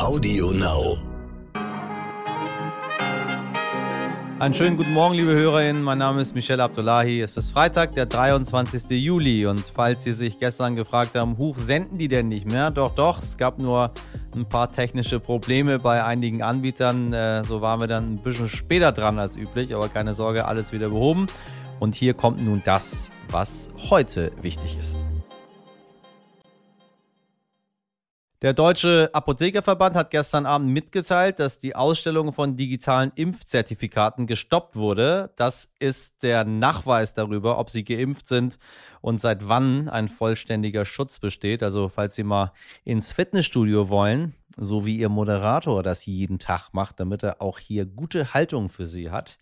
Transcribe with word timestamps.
Audio 0.00 0.50
Now. 0.52 0.96
Einen 4.38 4.54
schönen 4.54 4.78
guten 4.78 4.94
Morgen, 4.94 5.14
liebe 5.14 5.32
Hörerinnen. 5.32 5.82
Mein 5.82 5.98
Name 5.98 6.22
ist 6.22 6.34
Michelle 6.34 6.62
Abdullahi. 6.62 7.20
Es 7.20 7.36
ist 7.36 7.50
Freitag, 7.50 7.92
der 7.92 8.06
23. 8.06 8.98
Juli. 8.98 9.44
Und 9.44 9.60
falls 9.60 10.02
Sie 10.02 10.14
sich 10.14 10.38
gestern 10.38 10.74
gefragt 10.74 11.16
haben, 11.16 11.36
huch, 11.36 11.58
senden 11.58 11.98
die 11.98 12.08
denn 12.08 12.28
nicht 12.28 12.50
mehr? 12.50 12.70
Doch, 12.70 12.94
doch, 12.94 13.18
es 13.18 13.36
gab 13.36 13.58
nur 13.58 13.90
ein 14.34 14.46
paar 14.46 14.72
technische 14.72 15.20
Probleme 15.20 15.78
bei 15.78 16.02
einigen 16.02 16.42
Anbietern. 16.42 17.12
Äh, 17.12 17.44
so 17.44 17.60
waren 17.60 17.80
wir 17.80 17.86
dann 17.86 18.14
ein 18.14 18.22
bisschen 18.22 18.48
später 18.48 18.92
dran 18.92 19.18
als 19.18 19.36
üblich. 19.36 19.74
Aber 19.74 19.90
keine 19.90 20.14
Sorge, 20.14 20.46
alles 20.46 20.72
wieder 20.72 20.88
behoben. 20.88 21.26
Und 21.78 21.94
hier 21.94 22.14
kommt 22.14 22.42
nun 22.42 22.62
das, 22.64 23.10
was 23.28 23.70
heute 23.90 24.32
wichtig 24.40 24.78
ist. 24.80 25.09
Der 28.42 28.54
Deutsche 28.54 29.10
Apothekerverband 29.12 29.94
hat 29.94 30.10
gestern 30.10 30.46
Abend 30.46 30.70
mitgeteilt, 30.70 31.38
dass 31.38 31.58
die 31.58 31.76
Ausstellung 31.76 32.32
von 32.32 32.56
digitalen 32.56 33.12
Impfzertifikaten 33.14 34.26
gestoppt 34.26 34.76
wurde. 34.76 35.30
Das 35.36 35.68
ist 35.78 36.22
der 36.22 36.44
Nachweis 36.44 37.12
darüber, 37.12 37.58
ob 37.58 37.68
Sie 37.68 37.84
geimpft 37.84 38.26
sind 38.26 38.58
und 39.02 39.20
seit 39.20 39.46
wann 39.46 39.90
ein 39.90 40.08
vollständiger 40.08 40.86
Schutz 40.86 41.18
besteht. 41.18 41.62
Also 41.62 41.90
falls 41.90 42.14
Sie 42.14 42.22
mal 42.24 42.54
ins 42.82 43.12
Fitnessstudio 43.12 43.90
wollen, 43.90 44.34
so 44.56 44.86
wie 44.86 44.96
Ihr 44.96 45.10
Moderator 45.10 45.82
das 45.82 46.06
jeden 46.06 46.38
Tag 46.38 46.70
macht, 46.72 46.98
damit 46.98 47.22
er 47.22 47.42
auch 47.42 47.58
hier 47.58 47.84
gute 47.84 48.32
Haltung 48.32 48.70
für 48.70 48.86
Sie 48.86 49.10
hat. 49.10 49.36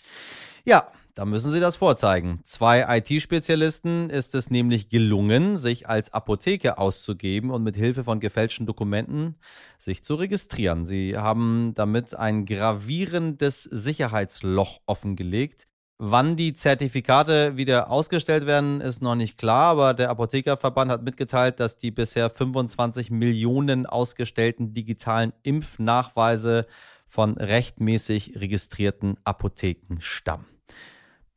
Ja, 0.64 0.90
da 1.18 1.24
müssen 1.24 1.50
Sie 1.50 1.58
das 1.58 1.74
vorzeigen. 1.74 2.38
Zwei 2.44 2.86
IT-Spezialisten 2.96 4.08
ist 4.08 4.36
es 4.36 4.50
nämlich 4.50 4.88
gelungen, 4.88 5.58
sich 5.58 5.88
als 5.88 6.14
Apotheke 6.14 6.78
auszugeben 6.78 7.50
und 7.50 7.64
mit 7.64 7.74
Hilfe 7.74 8.04
von 8.04 8.20
gefälschten 8.20 8.66
Dokumenten 8.66 9.34
sich 9.78 10.04
zu 10.04 10.14
registrieren. 10.14 10.84
Sie 10.84 11.16
haben 11.16 11.72
damit 11.74 12.14
ein 12.14 12.44
gravierendes 12.44 13.64
Sicherheitsloch 13.64 14.78
offengelegt. 14.86 15.66
Wann 15.98 16.36
die 16.36 16.54
Zertifikate 16.54 17.56
wieder 17.56 17.90
ausgestellt 17.90 18.46
werden, 18.46 18.80
ist 18.80 19.02
noch 19.02 19.16
nicht 19.16 19.36
klar, 19.36 19.72
aber 19.72 19.94
der 19.94 20.10
Apothekerverband 20.10 20.88
hat 20.88 21.02
mitgeteilt, 21.02 21.58
dass 21.58 21.78
die 21.78 21.90
bisher 21.90 22.30
25 22.30 23.10
Millionen 23.10 23.86
ausgestellten 23.86 24.72
digitalen 24.72 25.32
Impfnachweise 25.42 26.68
von 27.08 27.36
rechtmäßig 27.36 28.34
registrierten 28.36 29.16
Apotheken 29.24 29.96
stammen 29.98 30.46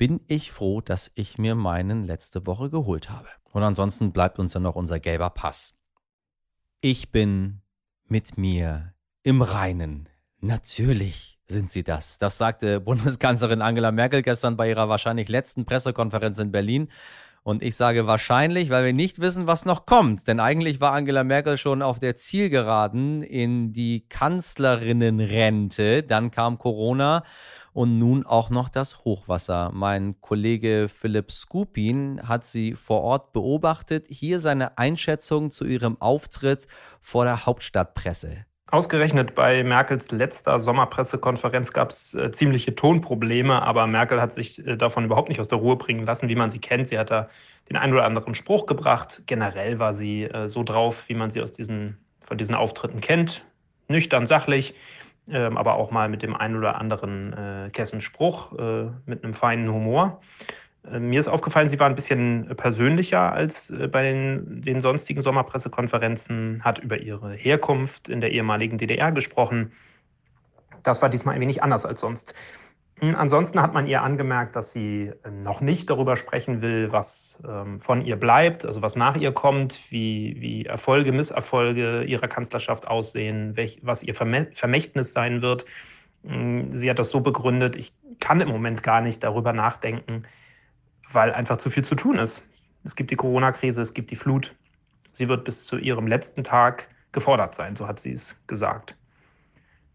bin 0.01 0.19
ich 0.25 0.51
froh, 0.51 0.81
dass 0.81 1.11
ich 1.13 1.37
mir 1.37 1.53
meinen 1.53 2.05
letzte 2.05 2.47
Woche 2.47 2.71
geholt 2.71 3.11
habe. 3.11 3.27
Und 3.51 3.61
ansonsten 3.61 4.11
bleibt 4.11 4.39
uns 4.39 4.53
dann 4.53 4.63
noch 4.63 4.73
unser 4.73 4.99
gelber 4.99 5.29
Pass. 5.29 5.75
Ich 6.79 7.11
bin 7.11 7.61
mit 8.07 8.35
mir 8.35 8.95
im 9.21 9.43
Reinen. 9.43 10.09
Natürlich 10.39 11.39
sind 11.45 11.69
sie 11.69 11.83
das. 11.83 12.17
Das 12.17 12.39
sagte 12.39 12.79
Bundeskanzlerin 12.81 13.61
Angela 13.61 13.91
Merkel 13.91 14.23
gestern 14.23 14.57
bei 14.57 14.69
ihrer 14.69 14.89
wahrscheinlich 14.89 15.29
letzten 15.29 15.65
Pressekonferenz 15.65 16.39
in 16.39 16.51
Berlin. 16.51 16.89
Und 17.43 17.63
ich 17.63 17.75
sage 17.75 18.05
wahrscheinlich, 18.05 18.69
weil 18.69 18.85
wir 18.85 18.93
nicht 18.93 19.19
wissen, 19.19 19.47
was 19.47 19.65
noch 19.65 19.87
kommt. 19.87 20.27
Denn 20.27 20.39
eigentlich 20.39 20.79
war 20.79 20.93
Angela 20.93 21.23
Merkel 21.23 21.57
schon 21.57 21.81
auf 21.81 21.99
der 21.99 22.15
Zielgeraden 22.15 23.23
in 23.23 23.73
die 23.73 24.07
Kanzlerinnenrente. 24.07 26.03
Dann 26.03 26.29
kam 26.29 26.59
Corona 26.59 27.23
und 27.73 27.97
nun 27.97 28.27
auch 28.27 28.51
noch 28.51 28.69
das 28.69 29.05
Hochwasser. 29.05 29.71
Mein 29.73 30.21
Kollege 30.21 30.87
Philipp 30.87 31.31
Skupin 31.31 32.21
hat 32.27 32.45
sie 32.45 32.75
vor 32.75 33.01
Ort 33.01 33.33
beobachtet. 33.33 34.05
Hier 34.09 34.39
seine 34.39 34.77
Einschätzung 34.77 35.49
zu 35.49 35.65
ihrem 35.65 35.99
Auftritt 35.99 36.67
vor 36.99 37.25
der 37.25 37.47
Hauptstadtpresse. 37.47 38.45
Ausgerechnet 38.71 39.35
bei 39.35 39.65
Merkels 39.65 40.11
letzter 40.11 40.57
Sommerpressekonferenz 40.61 41.73
gab 41.73 41.89
es 41.89 42.13
äh, 42.13 42.31
ziemliche 42.31 42.73
Tonprobleme, 42.73 43.61
aber 43.61 43.85
Merkel 43.85 44.21
hat 44.21 44.31
sich 44.31 44.65
äh, 44.65 44.77
davon 44.77 45.03
überhaupt 45.03 45.27
nicht 45.27 45.41
aus 45.41 45.49
der 45.49 45.57
Ruhe 45.57 45.75
bringen 45.75 46.05
lassen, 46.05 46.29
wie 46.29 46.35
man 46.35 46.49
sie 46.49 46.59
kennt. 46.59 46.87
Sie 46.87 46.97
hat 46.97 47.11
da 47.11 47.27
den 47.69 47.75
einen 47.75 47.91
oder 47.91 48.05
anderen 48.05 48.33
Spruch 48.33 48.67
gebracht. 48.67 49.23
Generell 49.25 49.79
war 49.79 49.93
sie 49.93 50.23
äh, 50.23 50.47
so 50.47 50.63
drauf, 50.63 51.09
wie 51.09 51.15
man 51.15 51.29
sie 51.29 51.41
aus 51.41 51.51
diesen, 51.51 51.97
von 52.21 52.37
diesen 52.37 52.55
Auftritten 52.55 53.01
kennt. 53.01 53.43
Nüchtern, 53.89 54.25
sachlich 54.25 54.73
ähm, 55.29 55.57
aber 55.57 55.75
auch 55.75 55.91
mal 55.91 56.09
mit 56.09 56.23
dem 56.23 56.35
einen 56.35 56.57
oder 56.57 56.79
anderen 56.79 57.33
äh, 57.33 57.69
Kessenspruch, 57.71 58.57
äh, 58.57 58.89
mit 59.05 59.23
einem 59.23 59.33
feinen 59.33 59.71
Humor. 59.71 60.21
Äh, 60.89 60.99
mir 60.99 61.19
ist 61.19 61.27
aufgefallen, 61.27 61.69
sie 61.69 61.79
war 61.79 61.87
ein 61.87 61.95
bisschen 61.95 62.47
persönlicher 62.55 63.31
als 63.31 63.69
äh, 63.69 63.87
bei 63.87 64.03
den, 64.03 64.61
den 64.61 64.81
sonstigen 64.81 65.21
Sommerpressekonferenzen, 65.21 66.63
hat 66.63 66.79
über 66.79 66.97
ihre 66.97 67.33
Herkunft 67.33 68.09
in 68.09 68.21
der 68.21 68.31
ehemaligen 68.31 68.77
DDR 68.77 69.11
gesprochen. 69.11 69.71
Das 70.83 71.01
war 71.01 71.09
diesmal 71.09 71.35
ein 71.35 71.41
wenig 71.41 71.63
anders 71.63 71.85
als 71.85 71.99
sonst. 71.99 72.33
Hm, 73.01 73.15
ansonsten 73.15 73.61
hat 73.61 73.73
man 73.73 73.87
ihr 73.87 74.03
angemerkt, 74.03 74.55
dass 74.55 74.71
sie 74.71 75.11
ähm, 75.25 75.41
noch 75.41 75.59
nicht 75.61 75.89
darüber 75.89 76.15
sprechen 76.15 76.61
will, 76.61 76.91
was 76.91 77.41
ähm, 77.47 77.79
von 77.79 78.05
ihr 78.05 78.15
bleibt, 78.15 78.65
also 78.65 78.81
was 78.81 78.95
nach 78.95 79.17
ihr 79.17 79.31
kommt, 79.31 79.91
wie, 79.91 80.35
wie 80.39 80.65
Erfolge, 80.65 81.11
Misserfolge 81.11 82.03
ihrer 82.03 82.27
Kanzlerschaft 82.27 82.87
aussehen, 82.87 83.55
was 83.81 84.03
ihr 84.03 84.13
Vermächtnis 84.13 85.13
sein 85.13 85.41
wird. 85.41 85.65
Hm, 86.23 86.71
sie 86.71 86.89
hat 86.89 86.99
das 86.99 87.09
so 87.09 87.21
begründet, 87.21 87.75
ich 87.75 87.93
kann 88.19 88.39
im 88.39 88.49
Moment 88.49 88.83
gar 88.83 89.01
nicht 89.01 89.23
darüber 89.23 89.51
nachdenken, 89.51 90.23
weil 91.09 91.33
einfach 91.33 91.57
zu 91.57 91.69
viel 91.69 91.83
zu 91.83 91.95
tun 91.95 92.17
ist. 92.17 92.41
Es 92.83 92.95
gibt 92.95 93.11
die 93.11 93.15
Corona-Krise, 93.15 93.81
es 93.81 93.93
gibt 93.93 94.11
die 94.11 94.15
Flut. 94.15 94.55
Sie 95.11 95.29
wird 95.29 95.43
bis 95.43 95.65
zu 95.65 95.77
ihrem 95.77 96.07
letzten 96.07 96.43
Tag 96.43 96.87
gefordert 97.11 97.53
sein, 97.53 97.75
so 97.75 97.87
hat 97.87 97.99
sie 97.99 98.13
es 98.13 98.35
gesagt. 98.47 98.95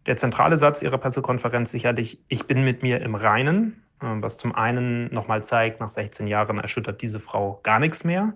Der 0.05 0.15
zentrale 0.15 0.55
Satz 0.55 0.81
Ihrer 0.81 0.97
Pressekonferenz 0.97 1.71
sicherlich, 1.71 2.23
ich 2.29 2.47
bin 2.47 2.63
mit 2.63 2.81
mir 2.81 3.01
im 3.01 3.15
Reinen, 3.15 3.83
äh, 4.01 4.05
was 4.05 4.37
zum 4.37 4.55
einen 4.55 5.13
nochmal 5.13 5.43
zeigt, 5.43 5.81
nach 5.81 5.89
16 5.89 6.27
Jahren 6.27 6.59
erschüttert 6.59 7.01
diese 7.01 7.19
Frau 7.19 7.59
gar 7.63 7.79
nichts 7.79 8.03
mehr. 8.03 8.33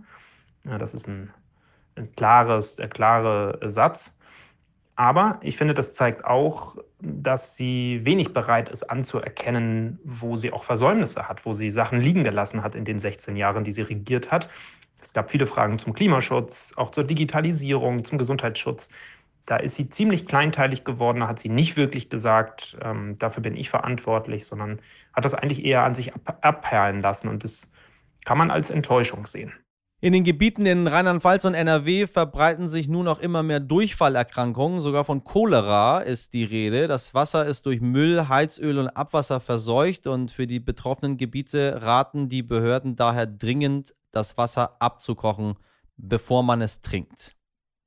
Das 0.63 0.93
ist 0.93 1.07
ein, 1.07 1.31
ein 1.95 2.13
klares, 2.15 2.75
der 2.75 2.89
klare 2.89 3.57
Satz. 3.63 4.13
Aber 5.01 5.39
ich 5.41 5.57
finde, 5.57 5.73
das 5.73 5.93
zeigt 5.93 6.25
auch, 6.25 6.75
dass 6.99 7.55
sie 7.55 8.01
wenig 8.03 8.33
bereit 8.33 8.69
ist 8.69 8.83
anzuerkennen, 8.83 9.97
wo 10.03 10.35
sie 10.35 10.53
auch 10.53 10.63
Versäumnisse 10.63 11.27
hat, 11.27 11.43
wo 11.43 11.53
sie 11.53 11.71
Sachen 11.71 11.99
liegen 11.99 12.23
gelassen 12.23 12.61
hat 12.61 12.75
in 12.75 12.85
den 12.85 12.99
16 12.99 13.35
Jahren, 13.35 13.63
die 13.63 13.71
sie 13.71 13.81
regiert 13.81 14.31
hat. 14.31 14.47
Es 15.01 15.11
gab 15.11 15.31
viele 15.31 15.47
Fragen 15.47 15.79
zum 15.79 15.93
Klimaschutz, 15.93 16.73
auch 16.75 16.91
zur 16.91 17.03
Digitalisierung, 17.03 18.05
zum 18.05 18.19
Gesundheitsschutz. 18.19 18.89
Da 19.47 19.55
ist 19.55 19.73
sie 19.73 19.89
ziemlich 19.89 20.27
kleinteilig 20.27 20.83
geworden, 20.83 21.21
da 21.21 21.29
hat 21.29 21.39
sie 21.39 21.49
nicht 21.49 21.77
wirklich 21.77 22.11
gesagt, 22.11 22.77
ähm, 22.83 23.17
dafür 23.17 23.41
bin 23.41 23.57
ich 23.57 23.71
verantwortlich, 23.71 24.45
sondern 24.45 24.83
hat 25.13 25.25
das 25.25 25.33
eigentlich 25.33 25.65
eher 25.65 25.81
an 25.81 25.95
sich 25.95 26.13
ab 26.13 26.37
abperlen 26.41 27.01
lassen 27.01 27.27
und 27.27 27.43
das 27.43 27.71
kann 28.23 28.37
man 28.37 28.51
als 28.51 28.69
Enttäuschung 28.69 29.25
sehen. 29.25 29.51
In 30.03 30.13
den 30.13 30.23
Gebieten 30.23 30.65
in 30.65 30.87
Rheinland-Pfalz 30.87 31.45
und 31.45 31.53
NRW 31.53 32.07
verbreiten 32.07 32.69
sich 32.69 32.87
nun 32.87 33.07
auch 33.07 33.19
immer 33.19 33.43
mehr 33.43 33.59
Durchfallerkrankungen. 33.59 34.81
Sogar 34.81 35.05
von 35.05 35.23
Cholera 35.23 35.99
ist 35.99 36.33
die 36.33 36.43
Rede. 36.43 36.87
Das 36.87 37.13
Wasser 37.13 37.45
ist 37.45 37.67
durch 37.67 37.81
Müll, 37.81 38.27
Heizöl 38.27 38.79
und 38.79 38.87
Abwasser 38.87 39.39
verseucht 39.39 40.07
und 40.07 40.31
für 40.31 40.47
die 40.47 40.59
betroffenen 40.59 41.17
Gebiete 41.17 41.83
raten 41.83 42.29
die 42.29 42.41
Behörden 42.41 42.95
daher 42.95 43.27
dringend, 43.27 43.93
das 44.09 44.39
Wasser 44.39 44.75
abzukochen, 44.81 45.53
bevor 45.97 46.41
man 46.41 46.63
es 46.63 46.81
trinkt. 46.81 47.35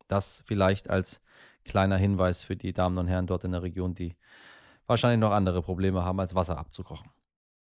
Das 0.07 0.45
vielleicht 0.47 0.89
als 0.89 1.21
kleiner 1.65 1.97
Hinweis 1.97 2.45
für 2.45 2.55
die 2.55 2.73
Damen 2.73 2.97
und 2.99 3.09
Herren 3.09 3.27
dort 3.27 3.43
in 3.43 3.51
der 3.51 3.65
Region, 3.65 3.93
die 3.93 4.15
wahrscheinlich 4.87 5.19
noch 5.19 5.33
andere 5.33 5.63
Probleme 5.63 6.05
haben, 6.05 6.21
als 6.21 6.37
Wasser 6.37 6.59
abzukochen. 6.59 7.11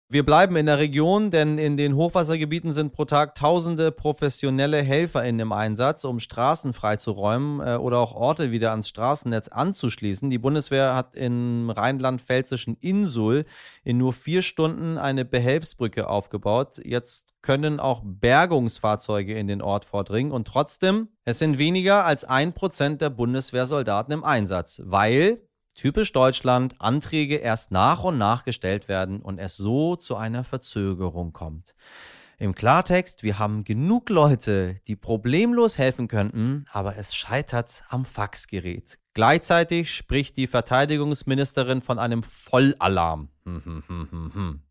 Wir 0.10 0.24
bleiben 0.24 0.56
in 0.58 0.68
der 0.68 0.78
Region, 0.78 1.32
denn 1.32 1.58
in 1.58 1.76
den 1.76 1.96
Hochwassergebieten 1.96 2.72
sind 2.72 2.94
pro 2.94 3.06
Tag 3.06 3.34
tausende 3.34 3.92
professionelle 3.92 4.78
HelferInnen 4.78 5.40
im 5.40 5.52
Einsatz, 5.52 6.04
um 6.04 6.20
Straßen 6.20 6.74
freizuräumen 6.74 7.66
äh, 7.66 7.78
oder 7.78 7.98
auch 7.98 8.14
Orte 8.14 8.52
wieder 8.52 8.72
ans 8.72 8.90
Straßennetz 8.90 9.48
anzuschließen. 9.48 10.30
Die 10.30 10.38
Bundeswehr 10.38 10.96
hat 10.96 11.16
im 11.16 11.72
rheinland-pfälzischen 11.72 12.78
Insul 12.80 13.46
in 13.84 13.98
nur 13.98 14.14
vier 14.14 14.44
Stunden 14.44 15.00
eine 15.00 15.26
Behelfsbrücke 15.26 16.08
aufgebaut. 16.08 16.80
Jetzt 16.84 17.34
können 17.42 17.80
auch 17.80 18.02
Bergungsfahrzeuge 18.04 19.34
in 19.34 19.48
den 19.48 19.62
Ort 19.62 19.86
vordringen 19.86 20.32
und 20.32 20.48
trotzdem, 20.48 21.10
es 21.26 21.40
sind 21.40 21.58
weniger 21.58 22.06
als 22.06 22.24
ein 22.24 22.54
Prozent 22.54 23.02
der 23.02 23.10
Bundeswehrsoldaten 23.10 24.14
im 24.14 24.24
Einsatz, 24.24 24.82
weil 24.86 25.42
typisch 25.76 26.12
Deutschland, 26.12 26.76
Anträge 26.80 27.36
erst 27.36 27.72
nach 27.72 28.04
und 28.04 28.18
nach 28.18 28.44
gestellt 28.44 28.88
werden 28.88 29.22
und 29.22 29.40
es 29.40 29.58
so 29.58 29.96
zu 29.96 30.16
einer 30.16 30.44
Verzögerung 30.44 31.34
kommt. 31.34 31.76
Im 32.40 32.56
Klartext, 32.56 33.24
wir 33.24 33.40
haben 33.40 33.64
genug 33.64 34.10
Leute, 34.10 34.82
die 34.88 34.96
problemlos 34.96 35.78
helfen 35.78 36.08
könnten, 36.08 36.66
aber 36.72 36.98
es 36.98 37.16
scheitert 37.16 37.84
am 37.90 38.06
Faxgerät. 38.06 38.98
Gleichzeitig 39.14 39.94
spricht 39.94 40.38
die 40.38 40.48
Verteidigungsministerin 40.48 41.82
von 41.82 42.00
einem 42.00 42.24
Vollalarm. 42.24 43.30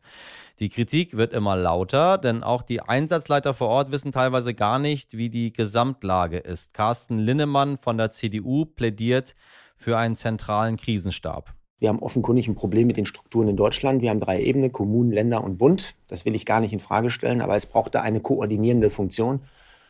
Die 0.59 0.69
Kritik 0.69 1.17
wird 1.17 1.33
immer 1.33 1.55
lauter, 1.55 2.19
denn 2.19 2.43
auch 2.43 2.61
die 2.61 2.79
Einsatzleiter 2.79 3.55
vor 3.55 3.69
Ort 3.69 3.91
wissen 3.91 4.11
teilweise 4.11 4.53
gar 4.53 4.77
nicht, 4.77 5.17
wie 5.17 5.29
die 5.29 5.51
Gesamtlage 5.51 6.37
ist. 6.37 6.73
Carsten 6.73 7.17
Linnemann 7.17 7.77
von 7.79 7.97
der 7.97 8.11
CDU 8.11 8.65
plädiert 8.65 9.35
für 9.75 9.97
einen 9.97 10.15
zentralen 10.15 10.77
Krisenstab. 10.77 11.53
Wir 11.79 11.89
haben 11.89 11.99
offenkundig 11.99 12.47
ein 12.47 12.55
Problem 12.55 12.87
mit 12.87 12.95
den 12.95 13.05
Strukturen 13.05 13.49
in 13.49 13.57
Deutschland. 13.57 14.01
Wir 14.01 14.09
haben 14.09 14.21
drei 14.21 14.41
Ebenen, 14.41 14.71
Kommunen, 14.71 15.11
Länder 15.11 15.43
und 15.43 15.57
Bund. 15.57 15.95
Das 16.07 16.23
will 16.23 16.33
ich 16.33 16.45
gar 16.45 16.61
nicht 16.61 16.71
in 16.71 16.79
Frage 16.79 17.11
stellen, 17.11 17.41
aber 17.41 17.57
es 17.57 17.65
braucht 17.65 17.93
da 17.93 18.01
eine 18.01 18.21
koordinierende 18.21 18.89
Funktion. 18.89 19.41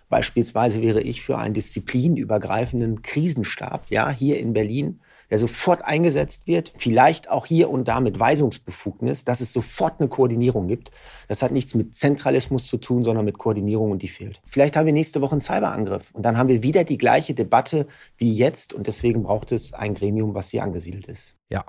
Beispielsweise 0.09 0.81
wäre 0.81 1.01
ich 1.01 1.21
für 1.21 1.37
einen 1.37 1.53
disziplinübergreifenden 1.53 3.03
Krisenstab, 3.03 3.85
ja, 3.89 4.09
hier 4.09 4.39
in 4.39 4.53
Berlin, 4.53 5.01
der 5.33 5.39
sofort 5.39 5.83
eingesetzt 5.83 6.45
wird, 6.45 6.71
vielleicht 6.77 7.27
auch 7.27 7.47
hier 7.47 7.71
und 7.71 7.87
da 7.87 7.99
mit 7.99 8.19
Weisungsbefugnis, 8.19 9.25
dass 9.25 9.41
es 9.41 9.51
sofort 9.51 9.99
eine 9.99 10.07
Koordinierung 10.07 10.67
gibt. 10.67 10.91
Das 11.27 11.41
hat 11.41 11.51
nichts 11.51 11.73
mit 11.73 11.95
Zentralismus 11.95 12.67
zu 12.67 12.77
tun, 12.77 13.03
sondern 13.03 13.25
mit 13.25 13.39
Koordinierung 13.39 13.89
und 13.89 14.03
die 14.03 14.09
fehlt. 14.09 14.43
Vielleicht 14.45 14.75
haben 14.75 14.85
wir 14.85 14.93
nächste 14.93 15.21
Woche 15.21 15.31
einen 15.31 15.41
Cyberangriff 15.41 16.11
und 16.13 16.21
dann 16.21 16.37
haben 16.37 16.49
wir 16.49 16.61
wieder 16.61 16.83
die 16.83 16.99
gleiche 16.99 17.33
Debatte 17.33 17.87
wie 18.15 18.31
jetzt 18.31 18.73
und 18.73 18.85
deswegen 18.85 19.23
braucht 19.23 19.51
es 19.51 19.73
ein 19.73 19.95
Gremium, 19.95 20.35
was 20.35 20.51
hier 20.51 20.61
angesiedelt 20.61 21.07
ist. 21.07 21.35
Ja, 21.49 21.65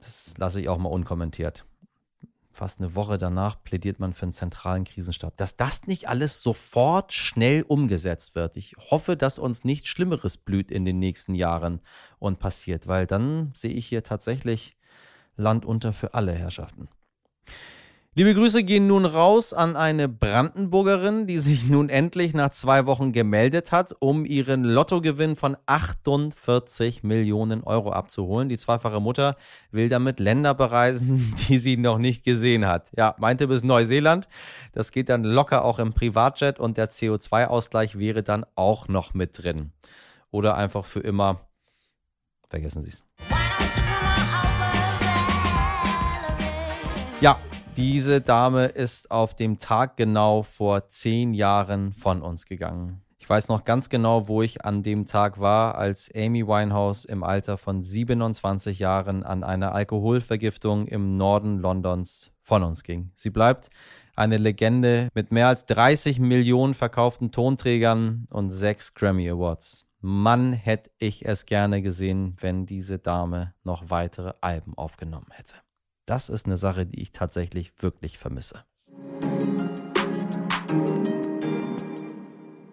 das 0.00 0.34
lasse 0.36 0.60
ich 0.60 0.68
auch 0.68 0.76
mal 0.76 0.90
unkommentiert. 0.90 1.64
Fast 2.58 2.80
eine 2.80 2.96
Woche 2.96 3.18
danach 3.18 3.62
plädiert 3.62 4.00
man 4.00 4.12
für 4.12 4.24
einen 4.24 4.32
zentralen 4.32 4.82
Krisenstab. 4.82 5.36
Dass 5.36 5.54
das 5.54 5.86
nicht 5.86 6.08
alles 6.08 6.42
sofort 6.42 7.12
schnell 7.12 7.62
umgesetzt 7.62 8.34
wird. 8.34 8.56
Ich 8.56 8.74
hoffe, 8.90 9.16
dass 9.16 9.38
uns 9.38 9.62
nichts 9.62 9.86
Schlimmeres 9.86 10.36
blüht 10.36 10.72
in 10.72 10.84
den 10.84 10.98
nächsten 10.98 11.36
Jahren 11.36 11.80
und 12.18 12.40
passiert, 12.40 12.88
weil 12.88 13.06
dann 13.06 13.52
sehe 13.54 13.70
ich 13.70 13.86
hier 13.86 14.02
tatsächlich 14.02 14.76
Land 15.36 15.64
unter 15.64 15.92
für 15.92 16.14
alle 16.14 16.32
Herrschaften. 16.32 16.88
Liebe 18.18 18.34
Grüße 18.34 18.64
gehen 18.64 18.88
nun 18.88 19.06
raus 19.06 19.52
an 19.52 19.76
eine 19.76 20.08
Brandenburgerin, 20.08 21.28
die 21.28 21.38
sich 21.38 21.68
nun 21.68 21.88
endlich 21.88 22.34
nach 22.34 22.50
zwei 22.50 22.84
Wochen 22.84 23.12
gemeldet 23.12 23.70
hat, 23.70 23.94
um 24.00 24.24
ihren 24.24 24.64
Lottogewinn 24.64 25.36
von 25.36 25.56
48 25.66 27.04
Millionen 27.04 27.62
Euro 27.62 27.92
abzuholen. 27.92 28.48
Die 28.48 28.58
zweifache 28.58 28.98
Mutter 28.98 29.36
will 29.70 29.88
damit 29.88 30.18
Länder 30.18 30.54
bereisen, 30.54 31.32
die 31.48 31.58
sie 31.58 31.76
noch 31.76 31.98
nicht 31.98 32.24
gesehen 32.24 32.66
hat. 32.66 32.90
Ja, 32.96 33.14
meinte 33.18 33.46
bis 33.46 33.62
Neuseeland. 33.62 34.26
Das 34.72 34.90
geht 34.90 35.10
dann 35.10 35.22
locker 35.22 35.64
auch 35.64 35.78
im 35.78 35.92
Privatjet 35.92 36.58
und 36.58 36.76
der 36.76 36.90
CO2-Ausgleich 36.90 38.00
wäre 38.00 38.24
dann 38.24 38.44
auch 38.56 38.88
noch 38.88 39.14
mit 39.14 39.44
drin. 39.44 39.70
Oder 40.32 40.56
einfach 40.56 40.86
für 40.86 40.98
immer. 40.98 41.46
Vergessen 42.48 42.82
Sie 42.82 42.88
es. 42.88 43.04
Ja, 47.20 47.38
diese 47.78 48.20
Dame 48.20 48.64
ist 48.64 49.12
auf 49.12 49.36
dem 49.36 49.58
Tag 49.58 49.96
genau 49.96 50.42
vor 50.42 50.88
zehn 50.88 51.32
Jahren 51.32 51.92
von 51.92 52.22
uns 52.22 52.44
gegangen. 52.44 53.02
Ich 53.20 53.30
weiß 53.30 53.48
noch 53.48 53.64
ganz 53.64 53.88
genau, 53.88 54.26
wo 54.26 54.42
ich 54.42 54.64
an 54.64 54.82
dem 54.82 55.06
Tag 55.06 55.38
war, 55.38 55.76
als 55.76 56.10
Amy 56.12 56.44
Winehouse 56.44 57.04
im 57.04 57.22
Alter 57.22 57.56
von 57.56 57.80
27 57.80 58.80
Jahren 58.80 59.22
an 59.22 59.44
einer 59.44 59.76
Alkoholvergiftung 59.76 60.88
im 60.88 61.16
Norden 61.16 61.58
Londons 61.58 62.32
von 62.42 62.64
uns 62.64 62.82
ging. 62.82 63.12
Sie 63.14 63.30
bleibt 63.30 63.70
eine 64.16 64.38
Legende 64.38 65.08
mit 65.14 65.30
mehr 65.30 65.46
als 65.46 65.64
30 65.66 66.18
Millionen 66.18 66.74
verkauften 66.74 67.30
Tonträgern 67.30 68.26
und 68.32 68.50
sechs 68.50 68.94
Grammy 68.94 69.30
Awards. 69.30 69.86
Mann, 70.00 70.52
hätte 70.52 70.90
ich 70.98 71.24
es 71.26 71.46
gerne 71.46 71.80
gesehen, 71.80 72.36
wenn 72.40 72.66
diese 72.66 72.98
Dame 72.98 73.54
noch 73.62 73.84
weitere 73.88 74.32
Alben 74.40 74.76
aufgenommen 74.76 75.28
hätte. 75.30 75.54
Das 76.08 76.30
ist 76.30 76.46
eine 76.46 76.56
Sache, 76.56 76.86
die 76.86 77.02
ich 77.02 77.12
tatsächlich 77.12 77.70
wirklich 77.80 78.16
vermisse. 78.16 78.64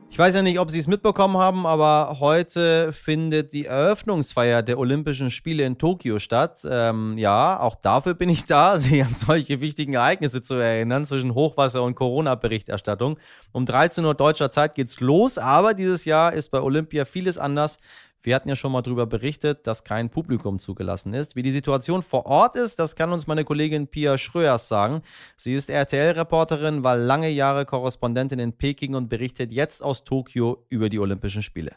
Ich 0.09 0.17
weiß 0.17 0.35
ja 0.35 0.41
nicht, 0.41 0.59
ob 0.59 0.71
Sie 0.71 0.79
es 0.79 0.87
mitbekommen 0.87 1.35
haben, 1.35 1.65
aber 1.65 2.21
heute 2.21 2.93
findet 2.93 3.51
die 3.51 3.65
Eröffnungsfeier 3.65 4.63
der 4.63 4.79
Olympischen 4.79 5.29
Spiele 5.31 5.65
in 5.65 5.77
Tokio 5.77 6.19
statt. 6.19 6.61
Ähm, 6.65 7.17
ja, 7.17 7.59
auch 7.59 7.75
dafür 7.75 8.13
bin 8.13 8.29
ich 8.29 8.45
da, 8.45 8.77
Sie 8.79 9.03
an 9.03 9.13
solche 9.13 9.59
wichtigen 9.59 9.95
Ereignisse 9.95 10.41
zu 10.41 10.53
erinnern 10.53 11.05
zwischen 11.05 11.33
Hochwasser 11.33 11.83
und 11.83 11.95
Corona-Berichterstattung. 11.95 13.19
Um 13.51 13.65
13 13.65 14.05
Uhr 14.05 14.15
deutscher 14.15 14.49
Zeit 14.49 14.75
geht's 14.75 15.01
los, 15.01 15.37
aber 15.37 15.73
dieses 15.73 16.05
Jahr 16.05 16.31
ist 16.31 16.51
bei 16.51 16.61
Olympia 16.61 17.03
vieles 17.03 17.37
anders. 17.37 17.79
Wir 18.25 18.35
hatten 18.35 18.49
ja 18.49 18.55
schon 18.55 18.71
mal 18.71 18.81
darüber 18.81 19.05
berichtet, 19.05 19.67
dass 19.67 19.83
kein 19.83 20.09
Publikum 20.09 20.57
zugelassen 20.57 21.13
ist. 21.13 21.35
Wie 21.35 21.43
die 21.43 21.51
Situation 21.51 22.01
vor 22.01 22.25
Ort 22.25 22.55
ist, 22.55 22.79
das 22.79 22.95
kann 22.95 23.13
uns 23.13 23.27
meine 23.27 23.45
Kollegin 23.45 23.87
Pia 23.87 24.17
Schröers 24.17 24.67
sagen. 24.67 25.03
Sie 25.37 25.53
ist 25.53 25.69
RTL-Reporterin, 25.69 26.83
war 26.83 26.97
lange 26.97 27.29
Jahre 27.29 27.65
Korrespondentin 27.65 28.39
in 28.39 28.53
Peking 28.53 28.95
und 28.95 29.09
berichtet 29.09 29.53
jetzt 29.53 29.83
aus 29.83 30.03
Tokio 30.03 30.65
über 30.69 30.89
die 30.89 30.97
Olympischen 30.97 31.43
Spiele. 31.43 31.73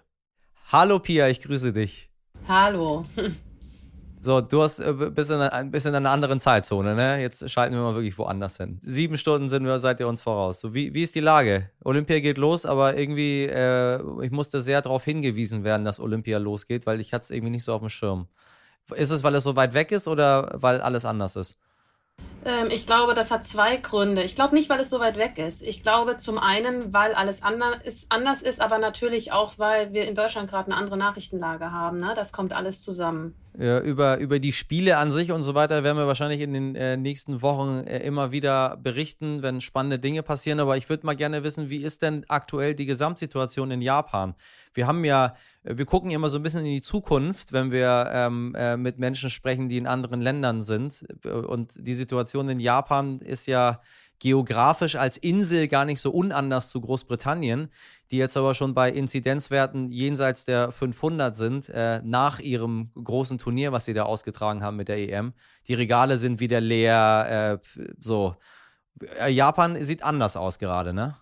Hallo 0.73 1.01
Pia, 1.01 1.29
ich 1.29 1.43
grüße 1.43 1.75
dich. 1.75 2.09
Hallo. 2.47 3.05
So, 4.21 4.41
du 4.41 4.63
hast 4.63 4.81
äh, 4.81 4.93
bist 4.93 5.31
in, 5.31 5.41
ein 5.41 5.71
bisschen 5.71 5.91
in 5.91 5.97
einer 5.97 6.11
anderen 6.11 6.41
Zeitzone, 6.41 6.95
ne? 6.95 7.21
Jetzt 7.21 7.49
schalten 7.51 7.75
wir 7.75 7.83
mal 7.83 7.95
wirklich 7.95 8.19
woanders 8.19 8.57
hin. 8.57 8.81
Sieben 8.83 9.17
Stunden 9.17 9.49
sind 9.49 9.65
wir, 9.65 9.79
seid 9.79 10.01
ihr 10.01 10.09
uns 10.09 10.21
voraus. 10.21 10.61
So, 10.61 10.75
wie, 10.75 10.93
wie 10.93 11.03
ist 11.03 11.15
die 11.15 11.21
Lage? 11.21 11.71
Olympia 11.85 12.19
geht 12.21 12.39
los, 12.39 12.67
aber 12.67 12.97
irgendwie, 12.97 13.45
äh, 13.45 14.01
ich 14.23 14.33
musste 14.33 14.61
sehr 14.61 14.83
darauf 14.83 15.05
hingewiesen 15.05 15.63
werden, 15.63 15.85
dass 15.85 16.01
Olympia 16.01 16.39
losgeht, 16.39 16.85
weil 16.87 17.01
ich 17.01 17.13
hatte 17.13 17.25
es 17.25 17.31
irgendwie 17.31 17.53
nicht 17.53 17.65
so 17.65 17.73
auf 17.75 17.81
dem 17.81 17.91
Schirm. 17.91 18.27
Ist 18.95 19.11
es, 19.11 19.23
weil 19.23 19.35
es 19.35 19.45
so 19.45 19.55
weit 19.55 19.75
weg 19.75 19.93
ist 19.93 20.09
oder 20.09 20.51
weil 20.55 20.81
alles 20.81 21.05
anders 21.05 21.37
ist? 21.37 21.59
Ähm, 22.49 22.69
ich 22.71 22.87
glaube, 22.87 23.13
das 23.13 23.31
hat 23.31 23.47
zwei 23.47 23.77
Gründe. 23.77 24.23
Ich 24.23 24.35
glaube 24.35 24.55
nicht, 24.55 24.71
weil 24.71 24.81
es 24.81 24.89
so 24.89 25.01
weit 25.01 25.19
weg 25.19 25.37
ist. 25.37 25.61
Ich 25.61 25.83
glaube 25.83 26.17
zum 26.17 26.39
einen, 26.39 26.95
weil 26.95 27.15
alles 27.15 27.43
anders 27.43 28.43
ist, 28.43 28.61
aber 28.61 28.79
natürlich 28.79 29.33
auch, 29.33 29.59
weil 29.59 29.93
wir 29.93 30.09
in 30.09 30.15
Deutschland 30.15 30.49
gerade 30.49 30.73
eine 30.73 30.77
andere 30.77 30.97
Nachrichtenlage 30.97 31.71
haben. 31.71 32.01
Ne? 32.01 32.15
Das 32.17 32.33
kommt 32.33 32.55
alles 32.55 32.81
zusammen. 32.83 33.35
Ja, 33.59 33.81
über, 33.81 34.19
über 34.19 34.39
die 34.39 34.53
Spiele 34.53 34.97
an 34.99 35.13
sich 35.13 35.33
und 35.33 35.43
so 35.43 35.55
weiter 35.55 35.83
werden 35.83 35.99
wir 35.99 36.07
wahrscheinlich 36.07 36.41
in 36.41 36.55
den 36.55 36.75
äh, 36.75 36.97
nächsten 36.97 37.43
Wochen 37.43 37.83
äh, 37.87 37.99
immer 37.99 38.31
wieder 38.31 38.77
berichten, 38.77 39.43
wenn 39.43 39.61
spannende 39.61 39.99
Dinge 39.99 40.23
passieren. 40.23 40.61
Aber 40.61 40.77
ich 40.77 40.89
würde 40.89 41.05
mal 41.05 41.17
gerne 41.17 41.43
wissen, 41.43 41.69
wie 41.69 41.83
ist 41.83 42.03
denn 42.03 42.25
aktuell 42.29 42.75
die 42.75 42.87
Gesamtsituation 42.87 43.73
in 43.73 43.83
Japan? 43.83 44.35
Wir 44.75 44.87
haben 44.87 45.05
ja, 45.05 45.35
wir 45.75 45.85
gucken 45.87 46.11
immer 46.11 46.31
so 46.31 46.39
ein 46.39 46.43
bisschen 46.43 46.61
in 46.61 46.73
die 46.73 46.81
Zukunft, 46.81 47.53
wenn 47.53 47.71
wir 47.71 48.11
ähm, 48.13 48.55
äh, 48.57 48.77
mit 48.77 48.99
Menschen 48.99 49.31
sprechen, 49.31 49.69
die 49.69 49.77
in 49.77 49.87
anderen 49.87 50.21
Ländern 50.21 50.63
sind. 50.63 51.05
Und 51.25 51.73
die 51.77 51.95
Situation 51.95 52.49
in 52.49 52.61
Japan 52.61 53.21
ist 53.21 53.47
ja 53.47 53.81
geografisch 54.19 54.97
als 54.97 55.17
Insel 55.17 55.69
gar 55.69 55.85
nicht 55.85 56.01
so 56.01 56.11
unanders 56.11 56.71
zu 56.71 56.81
Großbritannien, 56.81 57.71
die 58.11 58.17
jetzt 58.17 58.37
aber 58.37 58.55
schon 58.55 58.75
bei 58.75 58.91
Inzidenzwerten 58.91 59.93
jenseits 59.93 60.45
der 60.45 60.73
500 60.73 61.37
sind, 61.37 61.69
äh, 61.69 62.01
nach 62.03 62.41
ihrem 62.41 62.91
großen 62.95 63.39
Turnier, 63.39 63.73
was 63.73 63.85
sie 63.85 63.95
da 63.95 64.05
ausgetragen 64.05 64.63
haben 64.63 64.77
mit 64.77 64.89
der 64.89 64.99
EM. 64.99 65.35
Die 65.69 65.75
Regale 65.75 66.19
sind 66.19 66.41
wieder 66.41 66.61
leer, 66.61 67.61
äh, 67.63 67.83
so. 68.01 68.37
Äh, 69.21 69.31
Japan 69.31 69.77
sieht 69.85 70.03
anders 70.03 70.37
aus 70.37 70.59
gerade, 70.59 70.93
ne? 70.93 71.17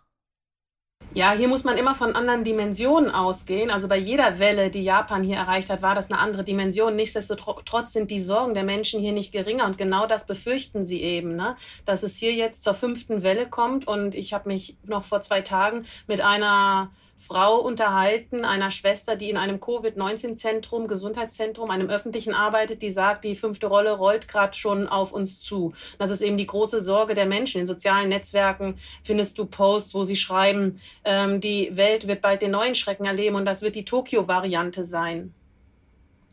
Ja, 1.14 1.32
hier 1.32 1.48
muss 1.48 1.64
man 1.64 1.78
immer 1.78 1.94
von 1.94 2.14
anderen 2.14 2.44
Dimensionen 2.44 3.10
ausgehen. 3.10 3.70
Also 3.70 3.88
bei 3.88 3.96
jeder 3.96 4.38
Welle, 4.38 4.70
die 4.70 4.82
Japan 4.82 5.22
hier 5.22 5.36
erreicht 5.36 5.70
hat, 5.70 5.80
war 5.80 5.94
das 5.94 6.10
eine 6.10 6.20
andere 6.20 6.44
Dimension. 6.44 6.94
Nichtsdestotrotz 6.94 7.94
sind 7.94 8.10
die 8.10 8.18
Sorgen 8.18 8.52
der 8.52 8.64
Menschen 8.64 9.00
hier 9.00 9.12
nicht 9.12 9.32
geringer. 9.32 9.64
Und 9.64 9.78
genau 9.78 10.06
das 10.06 10.26
befürchten 10.26 10.84
sie 10.84 11.02
eben, 11.02 11.34
ne? 11.34 11.56
dass 11.86 12.02
es 12.02 12.16
hier 12.16 12.34
jetzt 12.34 12.62
zur 12.62 12.74
fünften 12.74 13.22
Welle 13.22 13.48
kommt. 13.48 13.88
Und 13.88 14.14
ich 14.14 14.34
habe 14.34 14.48
mich 14.48 14.76
noch 14.84 15.04
vor 15.04 15.22
zwei 15.22 15.40
Tagen 15.40 15.86
mit 16.06 16.20
einer 16.20 16.90
Frau 17.18 17.58
unterhalten, 17.60 18.44
einer 18.44 18.70
Schwester, 18.70 19.16
die 19.16 19.30
in 19.30 19.36
einem 19.36 19.60
Covid-19-Zentrum, 19.60 20.88
Gesundheitszentrum, 20.88 21.70
einem 21.70 21.88
öffentlichen 21.88 22.34
arbeitet, 22.34 22.82
die 22.82 22.90
sagt, 22.90 23.24
die 23.24 23.36
fünfte 23.36 23.66
Rolle 23.66 23.92
rollt 23.92 24.28
gerade 24.28 24.54
schon 24.54 24.86
auf 24.86 25.12
uns 25.12 25.40
zu. 25.40 25.72
Das 25.98 26.10
ist 26.10 26.22
eben 26.22 26.36
die 26.36 26.46
große 26.46 26.80
Sorge 26.80 27.14
der 27.14 27.26
Menschen. 27.26 27.60
In 27.60 27.66
sozialen 27.66 28.08
Netzwerken 28.08 28.78
findest 29.02 29.38
du 29.38 29.46
Posts, 29.46 29.94
wo 29.94 30.04
sie 30.04 30.16
schreiben, 30.16 30.80
ähm, 31.04 31.40
die 31.40 31.76
Welt 31.76 32.06
wird 32.06 32.22
bald 32.22 32.42
den 32.42 32.50
neuen 32.50 32.74
Schrecken 32.74 33.06
erleben 33.06 33.36
und 33.36 33.44
das 33.44 33.62
wird 33.62 33.76
die 33.76 33.84
Tokio-Variante 33.84 34.84
sein. 34.84 35.34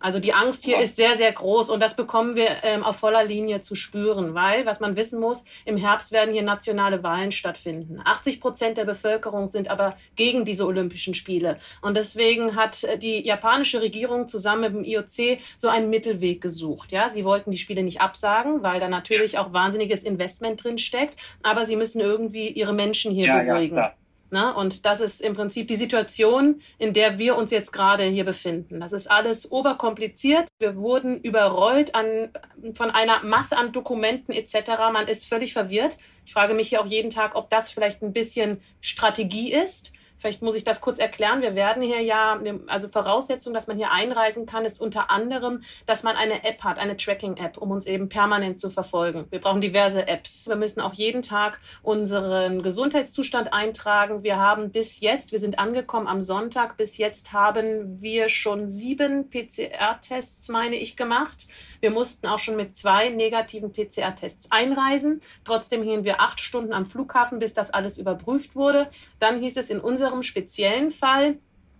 Also 0.04 0.20
die 0.20 0.34
Angst 0.34 0.66
hier 0.66 0.82
ist 0.82 0.98
sehr, 0.98 1.16
sehr 1.16 1.32
groß 1.32 1.70
und 1.70 1.80
das 1.80 1.96
bekommen 1.96 2.36
wir 2.36 2.58
ähm, 2.64 2.84
auf 2.84 2.98
voller 2.98 3.24
Linie 3.24 3.62
zu 3.62 3.74
spüren, 3.74 4.36
weil, 4.36 4.66
was 4.66 4.82
man 4.82 4.98
wissen 4.98 5.18
muss, 5.18 5.46
im 5.64 5.78
Herbst 5.78 6.12
werden 6.12 6.34
hier 6.34 6.44
nationale 6.44 7.04
Wahlen 7.04 7.32
stattfinden. 7.32 8.02
80 8.04 8.42
Prozent 8.42 8.78
der 8.78 8.84
Bevölkerung 8.84 9.48
sind 9.48 9.70
aber 9.70 9.96
gegen 10.18 10.44
diese 10.44 10.66
Olympischen 10.66 11.14
Spiele. 11.14 11.58
Und 11.82 11.96
deswegen 11.96 12.58
hat 12.58 12.84
äh, 12.84 12.98
die 12.98 13.26
japanische 13.26 13.80
Regierung 13.80 14.28
zusammen 14.28 14.74
mit 14.74 14.74
dem 14.74 14.84
IOC 14.84 15.40
so 15.56 15.70
einen 15.70 15.90
Mittelweg 15.90 16.42
gesucht. 16.42 16.92
Ja, 16.92 17.10
sie 17.10 17.24
wollten 17.24 17.52
die 17.52 17.58
Spiele 17.58 17.82
nicht 17.82 18.02
absagen, 18.02 18.62
weil 18.62 18.82
da 18.82 18.90
natürlich 18.90 19.38
auch 19.38 19.54
wahnsinniges 19.54 20.04
Investment 20.04 20.62
drin 20.62 20.80
steckt, 20.80 21.16
aber 21.44 21.64
sie 21.66 21.78
müssen 21.78 22.02
irgendwie 22.02 22.50
ihre 22.50 22.74
Menschen 22.74 23.14
hier 23.14 23.28
ja, 23.28 23.42
beruhigen. 23.42 23.78
Ja, 23.78 23.94
Ne? 24.34 24.52
Und 24.56 24.86
das 24.88 25.00
ist 25.00 25.22
im 25.22 25.36
Prinzip 25.36 25.68
die 25.68 25.76
Situation, 25.76 26.60
in 26.80 26.92
der 26.92 27.20
wir 27.20 27.38
uns 27.38 27.52
jetzt 27.52 27.72
gerade 27.72 28.04
hier 28.06 28.26
befinden. 28.26 28.80
Das 28.80 28.92
ist 28.92 29.10
alles 29.10 29.52
oberkompliziert. 29.52 30.48
Wir 30.58 30.76
wurden 30.76 31.22
überrollt 31.22 31.94
an, 31.94 32.30
von 32.74 32.90
einer 32.90 33.24
Masse 33.24 33.56
an 33.56 33.72
Dokumenten 33.72 34.34
etc. 34.34 34.72
Man 34.92 35.08
ist 35.08 35.26
völlig 35.26 35.54
verwirrt. 35.54 36.00
Ich 36.26 36.34
frage 36.34 36.56
mich 36.56 36.70
hier 36.70 36.82
auch 36.82 36.88
jeden 36.88 37.12
Tag, 37.12 37.36
ob 37.36 37.52
das 37.52 37.70
vielleicht 37.70 38.02
ein 38.02 38.12
bisschen 38.12 38.60
Strategie 38.82 39.54
ist 39.54 39.94
Vielleicht 40.24 40.42
muss 40.42 40.56
ich 40.56 40.64
das 40.64 40.80
kurz 40.80 41.00
erklären. 41.00 41.42
Wir 41.42 41.54
werden 41.54 41.84
hier 41.84 42.00
ja, 42.00 42.40
also 42.68 42.88
Voraussetzung, 42.88 43.54
dass 43.54 43.68
man 43.68 43.76
hier 43.76 43.92
einreisen 43.92 44.46
kann, 44.46 44.64
ist 44.64 44.80
unter 44.80 45.12
anderem, 45.12 45.64
dass 45.86 46.04
man 46.04 46.16
eine 46.16 46.46
App 46.46 46.64
hat, 46.64 46.80
eine 46.80 46.96
Tracking-App, 46.96 47.58
um 47.58 47.72
uns 47.72 47.86
eben 47.86 48.08
permanent 48.08 48.58
zu 48.58 48.70
verfolgen. 48.70 49.26
Wir 49.32 49.42
brauchen 49.42 49.60
diverse 49.60 50.08
Apps. 50.08 50.48
Wir 50.48 50.56
müssen 50.56 50.80
auch 50.80 50.94
jeden 50.94 51.24
Tag 51.24 51.60
unseren 51.82 52.64
Gesundheitszustand 52.64 53.52
eintragen. 53.52 54.24
Wir 54.24 54.38
haben 54.38 54.72
bis 54.72 55.02
jetzt, 55.02 55.34
wir 55.34 55.40
sind 55.40 55.60
angekommen 55.60 56.08
am 56.08 56.22
Sonntag, 56.22 56.78
bis 56.78 56.98
jetzt 56.98 57.34
haben 57.34 58.02
wir 58.02 58.30
schon 58.30 58.70
sieben 58.70 59.30
PCR-Tests, 59.30 60.48
meine 60.48 60.78
ich, 60.78 60.96
gemacht. 60.96 61.48
Wir 61.82 61.92
mussten 61.92 62.28
auch 62.28 62.40
schon 62.40 62.56
mit 62.56 62.78
zwei 62.78 63.10
negativen 63.10 63.74
PCR-Tests 63.74 64.52
einreisen. 64.52 65.20
Trotzdem 65.44 65.84
hingen 65.84 66.06
wir 66.06 66.22
acht 66.22 66.40
Stunden 66.40 66.72
am 66.72 66.86
Flughafen, 66.86 67.40
bis 67.40 67.54
das 67.54 67.72
alles 67.72 67.98
überprüft 67.98 68.56
wurde. 68.56 68.88
Dann 69.20 69.42
hieß 69.42 69.58
es 69.58 69.70
in 69.70 69.82
unserem 69.82 70.13
speziellen 70.22 70.92
Fall, 70.92 71.40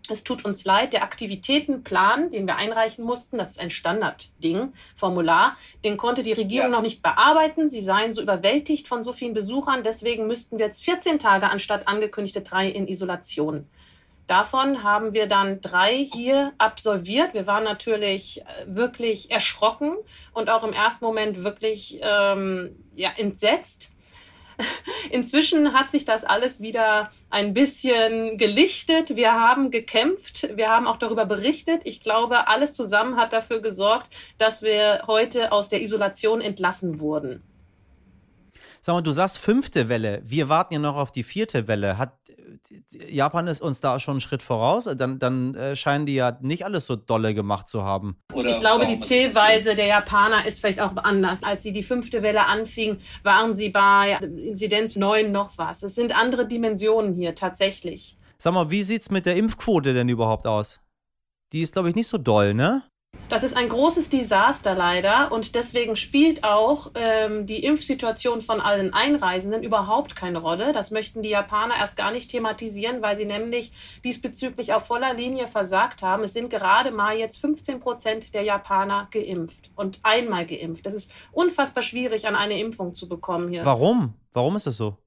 es 0.10 0.24
tut 0.26 0.44
uns 0.44 0.66
leid, 0.66 0.92
der 0.92 1.04
Aktivitätenplan, 1.04 2.30
den 2.30 2.46
wir 2.46 2.58
einreichen 2.58 3.06
mussten, 3.06 3.38
das 3.38 3.52
ist 3.52 3.60
ein 3.60 3.70
Standardding, 3.70 4.74
Formular, 4.96 5.56
den 5.86 5.96
konnte 5.96 6.24
die 6.24 6.34
Regierung 6.34 6.72
ja. 6.72 6.76
noch 6.76 6.82
nicht 6.82 7.02
bearbeiten. 7.02 7.70
Sie 7.70 7.82
seien 7.82 8.12
so 8.12 8.22
überwältigt 8.22 8.88
von 8.88 9.04
so 9.04 9.14
vielen 9.14 9.34
Besuchern, 9.34 9.84
deswegen 9.84 10.28
müssten 10.28 10.58
wir 10.58 10.66
jetzt 10.66 10.84
14 10.84 11.20
Tage 11.20 11.50
anstatt 11.50 11.88
angekündigte 11.88 12.42
drei 12.42 12.68
in 12.70 12.88
Isolation. 12.88 13.66
Davon 14.28 14.84
haben 14.84 15.14
wir 15.14 15.28
dann 15.28 15.60
drei 15.62 16.08
hier 16.14 16.54
absolviert. 16.58 17.34
Wir 17.34 17.46
waren 17.46 17.64
natürlich 17.64 18.42
äh, 18.42 18.44
wirklich 18.68 19.32
erschrocken 19.32 19.96
und 20.34 20.50
auch 20.50 20.64
im 20.64 20.72
ersten 20.72 21.04
Moment 21.04 21.44
wirklich 21.44 22.00
ähm, 22.02 22.76
ja, 22.96 23.12
entsetzt. 23.16 23.93
Inzwischen 25.12 25.74
hat 25.74 25.92
sich 25.92 26.06
das 26.06 26.24
alles 26.24 26.62
wieder 26.62 27.10
ein 27.30 27.54
bisschen 27.54 28.38
gelichtet. 28.38 29.16
Wir 29.16 29.34
haben 29.34 29.72
gekämpft. 29.72 30.50
Wir 30.56 30.70
haben 30.70 30.88
auch 30.88 30.98
darüber 30.98 31.26
berichtet. 31.26 31.82
Ich 31.86 32.02
glaube, 32.02 32.48
alles 32.48 32.74
zusammen 32.74 33.18
hat 33.18 33.34
dafür 33.34 33.62
gesorgt, 33.62 34.10
dass 34.38 34.62
wir 34.62 35.04
heute 35.08 35.52
aus 35.52 35.70
der 35.70 35.82
Isolation 35.82 36.42
entlassen 36.42 37.00
wurden. 37.00 37.44
Sag 38.86 38.96
mal, 38.96 39.02
du 39.02 39.12
sagst 39.12 39.38
fünfte 39.38 39.88
Welle. 39.88 40.22
Wir 40.26 40.50
warten 40.50 40.74
ja 40.74 40.80
noch 40.80 40.98
auf 40.98 41.12
die 41.12 41.24
vierte 41.24 41.70
Welle. 41.70 41.98
Hat 41.98 42.18
Japan 43.10 43.48
ist 43.48 43.62
uns 43.62 43.82
da 43.82 44.00
schon 44.00 44.14
einen 44.14 44.22
Schritt 44.22 44.42
voraus? 44.42 44.86
Dann, 44.98 45.20
dann 45.20 45.56
äh, 45.56 45.76
scheinen 45.76 46.06
die 46.06 46.16
ja 46.16 46.38
nicht 46.42 46.66
alles 46.66 46.86
so 46.86 46.96
dolle 46.96 47.34
gemacht 47.34 47.68
zu 47.68 47.84
haben. 47.84 48.18
Oder 48.34 48.50
ich 48.50 48.60
glaube, 48.60 48.86
die 48.86 49.00
Zählweise 49.00 49.76
der 49.76 49.88
Japaner 49.88 50.46
ist 50.46 50.60
vielleicht 50.60 50.82
auch 50.82 50.96
anders. 50.98 51.44
Als 51.44 51.64
sie 51.64 51.74
die 51.74 51.84
fünfte 51.84 52.24
Welle 52.24 52.46
anfing, 52.46 52.98
waren 53.24 53.56
sie 53.56 53.70
bei 53.70 54.20
Inzidenz 54.22 54.96
9 54.96 55.32
noch 55.32 55.58
was. 55.58 55.84
Es 55.84 55.96
sind 55.96 56.16
andere 56.16 56.48
Dimensionen 56.48 57.14
hier 57.14 57.36
tatsächlich. 57.36 58.18
Sag 58.38 58.54
mal, 58.54 58.72
wie 58.72 58.84
sieht 58.84 59.04
es 59.04 59.12
mit 59.12 59.26
der 59.26 59.36
Impfquote 59.36 59.94
denn 59.94 60.10
überhaupt 60.10 60.48
aus? 60.48 60.82
Die 61.54 61.62
ist, 61.62 61.74
glaube 61.74 61.90
ich, 61.90 61.96
nicht 61.96 62.08
so 62.08 62.18
doll, 62.18 62.54
ne? 62.54 62.84
Das 63.34 63.42
ist 63.42 63.58
ein 63.58 63.68
großes 63.68 64.12
Desaster 64.12 64.76
leider 64.76 65.32
und 65.32 65.56
deswegen 65.56 65.96
spielt 65.96 66.44
auch 66.44 66.92
ähm, 66.94 67.48
die 67.48 67.64
Impfsituation 67.64 68.42
von 68.42 68.62
allen 68.62 68.94
Einreisenden 68.94 69.64
überhaupt 69.64 70.16
keine 70.16 70.38
Rolle. 70.38 70.72
Das 70.72 70.92
möchten 70.92 71.24
die 71.24 71.30
Japaner 71.30 71.76
erst 71.76 71.98
gar 71.98 72.12
nicht 72.12 72.30
thematisieren, 72.30 73.02
weil 73.02 73.16
sie 73.16 73.26
nämlich 73.26 73.72
diesbezüglich 74.04 74.76
auf 74.76 74.86
voller 74.86 75.16
Linie 75.16 75.48
versagt 75.48 76.04
haben. 76.04 76.22
Es 76.22 76.34
sind 76.34 76.52
gerade 76.52 76.92
mal 76.92 77.18
jetzt 77.18 77.38
15 77.42 77.80
Prozent 77.80 78.36
der 78.36 78.44
Japaner 78.44 79.08
geimpft 79.10 79.72
und 79.76 80.00
einmal 80.04 80.46
geimpft. 80.46 80.86
Das 80.86 80.94
ist 80.94 81.12
unfassbar 81.32 81.82
schwierig, 81.82 82.28
an 82.28 82.36
eine 82.36 82.60
Impfung 82.60 82.94
zu 82.94 83.10
bekommen 83.10 83.50
hier. 83.50 83.66
Warum? 83.66 84.14
Warum 84.34 84.56
ist 84.58 84.68
das 84.68 84.78
so? 84.78 84.98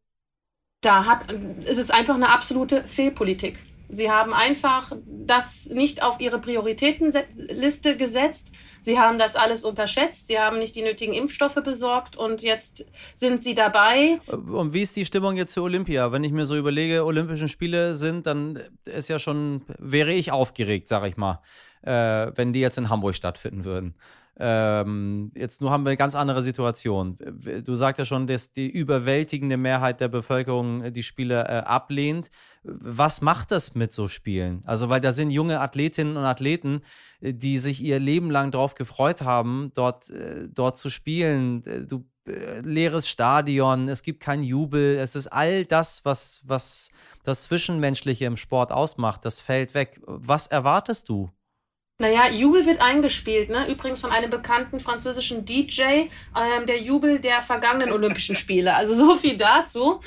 Da 0.80 1.04
hat, 1.04 1.26
es 1.64 1.78
ist 1.78 1.94
einfach 1.94 2.16
eine 2.16 2.30
absolute 2.30 2.82
Fehlpolitik. 2.88 3.64
Sie 3.88 4.10
haben 4.10 4.32
einfach 4.32 4.92
das 5.06 5.66
nicht 5.66 6.02
auf 6.02 6.20
ihre 6.20 6.40
Prioritätenliste 6.40 7.96
gesetzt. 7.96 8.52
Sie 8.82 8.98
haben 8.98 9.18
das 9.18 9.36
alles 9.36 9.64
unterschätzt. 9.64 10.28
Sie 10.28 10.38
haben 10.38 10.58
nicht 10.58 10.76
die 10.76 10.82
nötigen 10.82 11.12
Impfstoffe 11.12 11.58
besorgt 11.64 12.16
und 12.16 12.40
jetzt 12.42 12.86
sind 13.16 13.42
sie 13.42 13.54
dabei. 13.54 14.20
Und 14.28 14.72
wie 14.72 14.82
ist 14.82 14.96
die 14.96 15.04
Stimmung 15.04 15.36
jetzt 15.36 15.52
zu 15.52 15.62
Olympia? 15.62 16.12
Wenn 16.12 16.24
ich 16.24 16.32
mir 16.32 16.46
so 16.46 16.56
überlege, 16.56 17.04
Olympischen 17.04 17.48
Spiele 17.48 17.94
sind, 17.94 18.26
dann 18.26 18.60
ist 18.84 19.08
ja 19.08 19.18
schon, 19.18 19.62
wäre 19.78 20.12
ich 20.12 20.32
aufgeregt, 20.32 20.88
sag 20.88 21.04
ich 21.04 21.16
mal, 21.16 21.40
äh, 21.82 22.32
wenn 22.34 22.52
die 22.52 22.60
jetzt 22.60 22.78
in 22.78 22.88
Hamburg 22.88 23.14
stattfinden 23.14 23.64
würden. 23.64 23.94
Ähm, 24.38 25.32
jetzt 25.34 25.62
nur 25.62 25.70
haben 25.70 25.84
wir 25.84 25.90
eine 25.90 25.96
ganz 25.96 26.14
andere 26.14 26.42
Situation. 26.42 27.16
Du 27.64 27.74
sagst 27.74 27.98
ja 27.98 28.04
schon, 28.04 28.26
dass 28.26 28.52
die 28.52 28.68
überwältigende 28.68 29.56
Mehrheit 29.56 30.00
der 30.00 30.08
Bevölkerung 30.08 30.92
die 30.92 31.02
Spiele 31.02 31.44
äh, 31.44 31.62
ablehnt. 31.64 32.30
Was 32.68 33.20
macht 33.20 33.52
das 33.52 33.74
mit 33.74 33.92
so 33.92 34.08
Spielen? 34.08 34.62
Also, 34.64 34.88
weil 34.88 35.00
da 35.00 35.12
sind 35.12 35.30
junge 35.30 35.60
Athletinnen 35.60 36.16
und 36.16 36.24
Athleten, 36.24 36.82
äh, 37.20 37.32
die 37.32 37.58
sich 37.58 37.82
ihr 37.82 37.98
Leben 37.98 38.30
lang 38.30 38.50
darauf 38.50 38.74
gefreut 38.74 39.22
haben, 39.22 39.70
dort, 39.74 40.10
äh, 40.10 40.48
dort 40.48 40.76
zu 40.76 40.90
spielen. 40.90 41.64
Äh, 41.64 41.86
du 41.86 42.04
leeres 42.64 43.08
Stadion, 43.08 43.88
es 43.88 44.02
gibt 44.02 44.18
keinen 44.18 44.42
Jubel, 44.42 44.96
es 44.96 45.14
ist 45.14 45.28
all 45.28 45.64
das, 45.64 46.04
was, 46.04 46.42
was 46.44 46.90
das 47.22 47.44
Zwischenmenschliche 47.44 48.24
im 48.24 48.36
Sport 48.36 48.72
ausmacht, 48.72 49.24
das 49.24 49.40
fällt 49.40 49.74
weg. 49.74 50.00
Was 50.06 50.48
erwartest 50.48 51.08
du? 51.08 51.30
Naja, 51.98 52.28
Jubel 52.28 52.66
wird 52.66 52.82
eingespielt, 52.82 53.48
ne? 53.48 53.70
Übrigens 53.70 54.00
von 54.00 54.10
einem 54.10 54.28
bekannten 54.28 54.80
französischen 54.80 55.46
DJ, 55.46 55.82
ähm, 55.82 56.66
der 56.66 56.78
Jubel 56.78 57.20
der 57.20 57.40
vergangenen 57.40 57.90
Olympischen 57.90 58.36
Spiele. 58.36 58.74
Also 58.74 58.92
so 58.92 59.16
viel 59.16 59.38
dazu. 59.38 60.00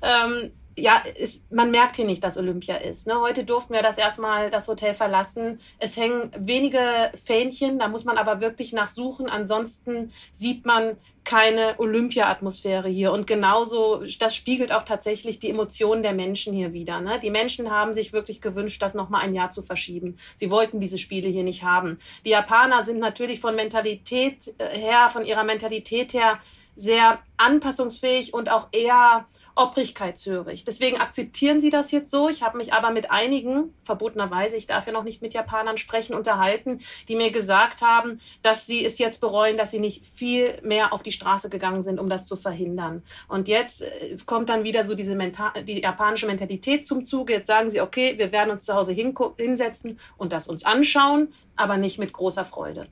Ähm, 0.00 0.52
ja, 0.76 0.98
ist, 0.98 1.50
man 1.52 1.70
merkt 1.70 1.96
hier 1.96 2.04
nicht, 2.04 2.24
dass 2.24 2.36
Olympia 2.36 2.76
ist. 2.76 3.06
Ne? 3.06 3.20
Heute 3.20 3.44
durften 3.44 3.74
wir 3.74 3.82
das 3.82 3.98
erstmal 3.98 4.50
das 4.50 4.66
Hotel 4.66 4.94
verlassen. 4.94 5.60
Es 5.78 5.96
hängen 5.96 6.32
wenige 6.36 7.12
Fähnchen, 7.14 7.78
da 7.78 7.88
muss 7.88 8.04
man 8.04 8.18
aber 8.18 8.40
wirklich 8.40 8.72
nachsuchen. 8.72 9.28
Ansonsten 9.28 10.12
sieht 10.32 10.66
man 10.66 10.96
keine 11.24 11.74
Olympia-Atmosphäre 11.78 12.88
hier. 12.88 13.12
Und 13.12 13.26
genauso, 13.26 14.04
das 14.18 14.34
spiegelt 14.36 14.72
auch 14.72 14.84
tatsächlich 14.84 15.38
die 15.38 15.48
Emotionen 15.48 16.02
der 16.02 16.12
Menschen 16.12 16.54
hier 16.54 16.72
wieder. 16.72 17.00
Ne? 17.00 17.18
Die 17.20 17.30
Menschen 17.30 17.70
haben 17.70 17.94
sich 17.94 18.12
wirklich 18.12 18.40
gewünscht, 18.40 18.82
das 18.82 18.94
nochmal 18.94 19.22
ein 19.22 19.34
Jahr 19.34 19.50
zu 19.50 19.62
verschieben. 19.62 20.18
Sie 20.36 20.50
wollten 20.50 20.80
diese 20.80 20.98
Spiele 20.98 21.28
hier 21.28 21.44
nicht 21.44 21.62
haben. 21.62 21.98
Die 22.24 22.30
Japaner 22.30 22.84
sind 22.84 22.98
natürlich 22.98 23.40
von 23.40 23.56
Mentalität 23.56 24.54
äh, 24.58 24.76
her, 24.76 25.08
von 25.08 25.24
ihrer 25.24 25.44
Mentalität 25.44 26.12
her 26.12 26.40
sehr 26.76 27.18
anpassungsfähig 27.36 28.34
und 28.34 28.50
auch 28.50 28.68
eher 28.72 29.26
obrigkeitshörig. 29.56 30.64
Deswegen 30.64 30.96
akzeptieren 31.00 31.60
sie 31.60 31.70
das 31.70 31.92
jetzt 31.92 32.10
so. 32.10 32.28
Ich 32.28 32.42
habe 32.42 32.58
mich 32.58 32.72
aber 32.72 32.90
mit 32.90 33.10
einigen, 33.10 33.72
verbotenerweise, 33.84 34.56
ich 34.56 34.66
darf 34.66 34.86
ja 34.86 34.92
noch 34.92 35.04
nicht 35.04 35.22
mit 35.22 35.32
Japanern 35.32 35.78
sprechen, 35.78 36.14
unterhalten, 36.14 36.80
die 37.08 37.14
mir 37.14 37.30
gesagt 37.30 37.82
haben, 37.82 38.18
dass 38.42 38.66
sie 38.66 38.84
es 38.84 38.98
jetzt 38.98 39.20
bereuen, 39.20 39.56
dass 39.56 39.70
sie 39.70 39.78
nicht 39.78 40.04
viel 40.06 40.58
mehr 40.62 40.92
auf 40.92 41.02
die 41.02 41.12
Straße 41.12 41.50
gegangen 41.50 41.82
sind, 41.82 42.00
um 42.00 42.08
das 42.08 42.26
zu 42.26 42.36
verhindern. 42.36 43.02
Und 43.28 43.48
jetzt 43.48 43.82
äh, 43.82 44.16
kommt 44.26 44.48
dann 44.48 44.64
wieder 44.64 44.84
so 44.84 44.94
diese 44.94 45.14
Menta 45.14 45.52
die 45.62 45.80
japanische 45.80 46.26
Mentalität 46.26 46.86
zum 46.86 47.04
Zuge. 47.04 47.34
Jetzt 47.34 47.46
sagen 47.46 47.70
sie, 47.70 47.80
okay, 47.80 48.18
wir 48.18 48.32
werden 48.32 48.50
uns 48.50 48.64
zu 48.64 48.74
Hause 48.74 48.92
hinsetzen 48.92 50.00
und 50.16 50.32
das 50.32 50.48
uns 50.48 50.64
anschauen, 50.64 51.32
aber 51.56 51.76
nicht 51.76 51.98
mit 51.98 52.12
großer 52.12 52.44
Freude. 52.44 52.88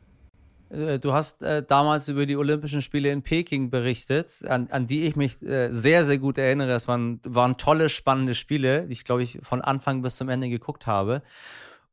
Äh, 0.73 0.99
du 0.99 1.13
hast 1.13 1.43
äh, 1.43 1.63
damals 1.63 2.09
über 2.09 2.27
die 2.27 2.37
Olympischen 2.37 2.83
Spiele 2.83 3.11
in 3.11 3.23
Peking 3.23 3.71
berichtet, 3.71 4.43
an, 4.49 4.69
an 4.71 4.87
die 4.87 5.05
ich 5.05 5.17
mich 5.17 5.43
äh, 5.43 5.71
sehr, 5.73 6.05
sehr 6.05 6.19
gut 6.19 6.39
erinnere. 6.39 6.69
Das 6.69 6.89
waren, 6.89 7.21
waren 7.25 7.57
tolle, 7.59 7.89
spannende 7.89 8.35
Spiele, 8.35 8.87
die 8.87 8.93
ich, 8.93 9.05
glaube 9.05 9.23
ich, 9.23 9.39
von 9.43 9.61
Anfang 9.61 10.03
bis 10.03 10.17
zum 10.17 10.29
Ende 10.29 10.49
geguckt 10.49 10.87
habe. 10.87 11.23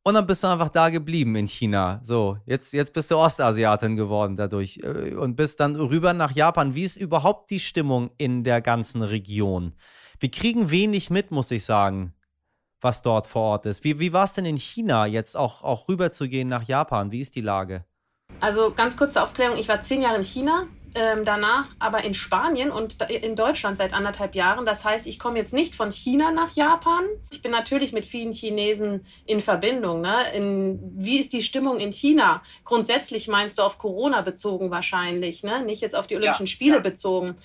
Und 0.02 0.14
dann 0.14 0.26
bist 0.26 0.42
du 0.42 0.48
einfach 0.48 0.70
da 0.70 0.88
geblieben 0.88 1.36
in 1.36 1.46
China. 1.46 2.00
So, 2.02 2.38
jetzt, 2.46 2.72
jetzt 2.72 2.94
bist 2.94 3.10
du 3.10 3.16
Ostasiatin 3.18 3.96
geworden 3.96 4.36
dadurch 4.36 4.80
äh, 4.82 5.14
und 5.14 5.36
bist 5.36 5.60
dann 5.60 5.76
rüber 5.76 6.14
nach 6.14 6.32
Japan. 6.32 6.74
Wie 6.74 6.84
ist 6.84 6.96
überhaupt 6.96 7.50
die 7.50 7.60
Stimmung 7.60 8.10
in 8.16 8.42
der 8.42 8.62
ganzen 8.62 9.02
Region? 9.02 9.74
Wir 10.18 10.30
kriegen 10.30 10.70
wenig 10.70 11.10
mit, 11.10 11.30
muss 11.30 11.50
ich 11.50 11.64
sagen, 11.64 12.14
was 12.80 13.02
dort 13.02 13.26
vor 13.26 13.42
Ort 13.42 13.66
ist. 13.66 13.84
Wie, 13.84 14.00
wie 14.00 14.14
war 14.14 14.24
es 14.24 14.32
denn 14.32 14.46
in 14.46 14.56
China, 14.56 15.04
jetzt 15.04 15.36
auch, 15.36 15.62
auch 15.62 15.88
rüber 15.88 16.12
zu 16.12 16.28
gehen 16.28 16.48
nach 16.48 16.62
Japan? 16.62 17.10
Wie 17.10 17.20
ist 17.20 17.36
die 17.36 17.42
Lage? 17.42 17.84
Also 18.40 18.72
ganz 18.74 18.96
kurze 18.96 19.22
Aufklärung, 19.22 19.58
ich 19.58 19.68
war 19.68 19.82
zehn 19.82 20.02
Jahre 20.02 20.16
in 20.16 20.24
China, 20.24 20.66
ähm, 20.94 21.24
danach 21.24 21.68
aber 21.78 22.02
in 22.02 22.14
Spanien 22.14 22.70
und 22.70 23.00
in 23.02 23.36
Deutschland 23.36 23.76
seit 23.76 23.92
anderthalb 23.92 24.34
Jahren. 24.34 24.66
Das 24.66 24.84
heißt, 24.84 25.06
ich 25.06 25.18
komme 25.18 25.38
jetzt 25.38 25.52
nicht 25.52 25.76
von 25.76 25.92
China 25.92 26.32
nach 26.32 26.56
Japan. 26.56 27.04
Ich 27.30 27.42
bin 27.42 27.52
natürlich 27.52 27.92
mit 27.92 28.06
vielen 28.06 28.32
Chinesen 28.32 29.06
in 29.26 29.40
Verbindung. 29.40 30.00
Ne? 30.00 30.32
In, 30.34 30.80
wie 30.96 31.20
ist 31.20 31.32
die 31.32 31.42
Stimmung 31.42 31.78
in 31.78 31.92
China? 31.92 32.42
Grundsätzlich 32.64 33.28
meinst 33.28 33.58
du 33.58 33.62
auf 33.62 33.78
Corona 33.78 34.22
bezogen 34.22 34.70
wahrscheinlich, 34.70 35.44
ne? 35.44 35.62
nicht 35.64 35.80
jetzt 35.80 35.94
auf 35.94 36.06
die 36.06 36.16
Olympischen 36.16 36.46
ja, 36.46 36.52
Spiele 36.52 36.76
ja. 36.76 36.80
bezogen. 36.80 37.36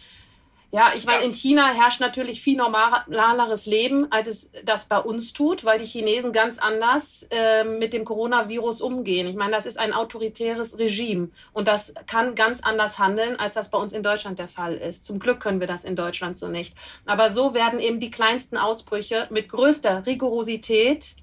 Ja, 0.75 0.91
ich 0.93 1.05
meine, 1.05 1.23
in 1.23 1.31
China 1.31 1.71
herrscht 1.71 2.01
natürlich 2.01 2.41
viel 2.41 2.57
normaleres 2.57 3.65
Leben, 3.65 4.11
als 4.11 4.27
es 4.27 4.51
das 4.65 4.83
bei 4.83 4.99
uns 4.99 5.31
tut, 5.31 5.63
weil 5.63 5.79
die 5.79 5.85
Chinesen 5.85 6.33
ganz 6.33 6.57
anders 6.57 7.25
äh, 7.31 7.63
mit 7.63 7.93
dem 7.93 8.03
Coronavirus 8.03 8.81
umgehen. 8.81 9.25
Ich 9.25 9.37
meine, 9.37 9.53
das 9.53 9.65
ist 9.65 9.79
ein 9.79 9.93
autoritäres 9.93 10.77
Regime 10.77 11.29
und 11.53 11.69
das 11.69 11.93
kann 12.07 12.35
ganz 12.35 12.61
anders 12.61 12.99
handeln, 12.99 13.39
als 13.39 13.55
das 13.55 13.71
bei 13.71 13.77
uns 13.77 13.93
in 13.93 14.03
Deutschland 14.03 14.37
der 14.37 14.49
Fall 14.49 14.75
ist. 14.75 15.05
Zum 15.05 15.19
Glück 15.19 15.39
können 15.39 15.61
wir 15.61 15.67
das 15.67 15.85
in 15.85 15.95
Deutschland 15.95 16.35
so 16.35 16.49
nicht. 16.49 16.75
Aber 17.05 17.29
so 17.29 17.53
werden 17.53 17.79
eben 17.79 18.01
die 18.01 18.11
kleinsten 18.11 18.57
Ausbrüche 18.57 19.27
mit 19.29 19.47
größter 19.47 20.05
Rigorosität 20.05 21.15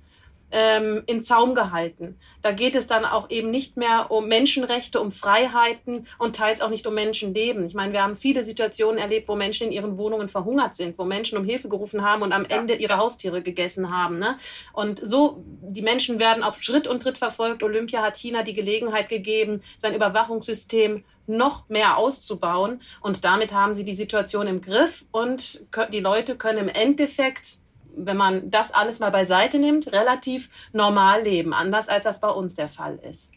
ähm, 0.52 1.02
in 1.06 1.24
Zaum 1.24 1.54
gehalten. 1.54 2.18
Da 2.42 2.52
geht 2.52 2.76
es 2.76 2.86
dann 2.86 3.04
auch 3.04 3.30
eben 3.30 3.50
nicht 3.50 3.76
mehr 3.76 4.10
um 4.10 4.28
Menschenrechte, 4.28 5.00
um 5.00 5.10
Freiheiten 5.10 6.06
und 6.18 6.36
teils 6.36 6.60
auch 6.60 6.68
nicht 6.68 6.86
um 6.86 6.94
Menschenleben. 6.94 7.64
Ich 7.64 7.74
meine, 7.74 7.92
wir 7.92 8.02
haben 8.02 8.16
viele 8.16 8.44
Situationen 8.44 8.98
erlebt, 8.98 9.28
wo 9.28 9.34
Menschen 9.34 9.68
in 9.68 9.72
ihren 9.72 9.96
Wohnungen 9.96 10.28
verhungert 10.28 10.74
sind, 10.74 10.98
wo 10.98 11.04
Menschen 11.04 11.38
um 11.38 11.44
Hilfe 11.44 11.68
gerufen 11.68 12.02
haben 12.02 12.22
und 12.22 12.32
am 12.32 12.42
ja. 12.42 12.58
Ende 12.58 12.74
ihre 12.74 12.98
Haustiere 12.98 13.42
gegessen 13.42 13.90
haben. 13.90 14.18
Ne? 14.18 14.38
Und 14.72 15.00
so, 15.02 15.42
die 15.62 15.82
Menschen 15.82 16.18
werden 16.18 16.42
auf 16.42 16.62
Schritt 16.62 16.86
und 16.86 17.02
Tritt 17.02 17.18
verfolgt. 17.18 17.62
Olympia 17.62 18.02
hat 18.02 18.16
China 18.16 18.42
die 18.42 18.54
Gelegenheit 18.54 19.08
gegeben, 19.08 19.62
sein 19.78 19.94
Überwachungssystem 19.94 21.02
noch 21.26 21.68
mehr 21.68 21.96
auszubauen. 21.96 22.82
Und 23.00 23.24
damit 23.24 23.52
haben 23.52 23.74
sie 23.74 23.84
die 23.84 23.94
Situation 23.94 24.46
im 24.46 24.60
Griff 24.60 25.04
und 25.12 25.64
die 25.92 26.00
Leute 26.00 26.36
können 26.36 26.58
im 26.58 26.68
Endeffekt 26.68 27.61
wenn 27.96 28.16
man 28.16 28.50
das 28.50 28.72
alles 28.72 29.00
mal 29.00 29.10
beiseite 29.10 29.58
nimmt, 29.58 29.92
relativ 29.92 30.50
normal 30.72 31.22
leben, 31.22 31.52
anders 31.52 31.88
als 31.88 32.04
das 32.04 32.20
bei 32.20 32.30
uns 32.30 32.54
der 32.54 32.68
Fall 32.68 32.98
ist. 33.08 33.32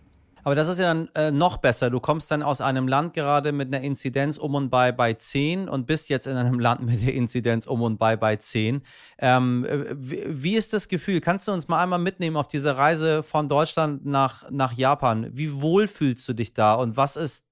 Aber 0.46 0.54
das 0.54 0.70
ist 0.70 0.78
ja 0.78 0.86
dann 0.86 1.10
äh, 1.16 1.32
noch 1.32 1.58
besser. 1.58 1.90
Du 1.90 2.00
kommst 2.00 2.30
dann 2.30 2.44
aus 2.44 2.62
einem 2.62 2.88
Land 2.88 3.16
gerade 3.16 3.52
mit 3.52 3.74
einer 3.74 3.84
Inzidenz 3.84 4.38
um 4.38 4.54
und 4.54 4.70
bei 4.70 4.92
bei 4.92 5.14
10 5.14 5.68
und 5.68 5.88
bist 5.88 6.08
jetzt 6.10 6.28
in 6.28 6.38
einem 6.38 6.60
Land 6.60 6.82
mit 6.86 7.02
der 7.02 7.16
Inzidenz 7.16 7.66
um 7.66 7.82
und 7.82 7.98
bei 7.98 8.16
bei 8.16 8.36
10. 8.36 8.84
Ähm, 9.18 9.66
wie, 9.96 10.24
wie, 10.28 10.56
ist 10.56 10.72
das 10.72 10.88
Gefühl? 10.88 11.20
Kannst 11.20 11.48
du 11.48 11.52
uns 11.52 11.68
mal 11.68 11.82
einmal 11.82 11.98
mitnehmen 11.98 12.38
auf 12.38 12.48
diese 12.48 12.78
Reise 12.78 13.24
von 13.24 13.50
Deutschland 13.50 14.06
nach, 14.06 14.48
nach 14.52 14.74
Japan? 14.74 15.32
Wie 15.34 15.62
wohl 15.62 15.88
fühlst 15.88 16.30
du 16.30 16.34
dich 16.34 16.54
da 16.54 16.76
und 16.76 16.96
was 16.96 17.16
ist 17.16 17.45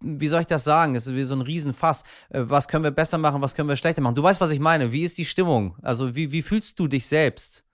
wie 0.00 0.28
soll 0.28 0.42
ich 0.42 0.46
das 0.46 0.64
sagen? 0.64 0.94
Es 0.94 1.06
ist 1.06 1.14
wie 1.14 1.22
so 1.22 1.34
ein 1.34 1.40
Riesenfass. 1.40 2.02
Äh, 2.30 2.42
was 2.44 2.68
können 2.68 2.84
wir 2.84 2.90
besser 2.90 3.18
machen, 3.18 3.42
was 3.42 3.54
können 3.54 3.68
wir 3.68 3.76
schlechter 3.76 4.02
machen? 4.02 4.14
Du 4.14 4.22
weißt, 4.22 4.40
was 4.40 4.50
ich 4.50 4.60
meine. 4.60 4.92
Wie 4.92 5.02
ist 5.02 5.18
die 5.18 5.24
Stimmung? 5.24 5.76
Also, 5.82 6.14
wie, 6.14 6.32
wie 6.32 6.42
fühlst 6.42 6.78
du 6.78 6.88
dich 6.88 7.06
selbst? 7.06 7.64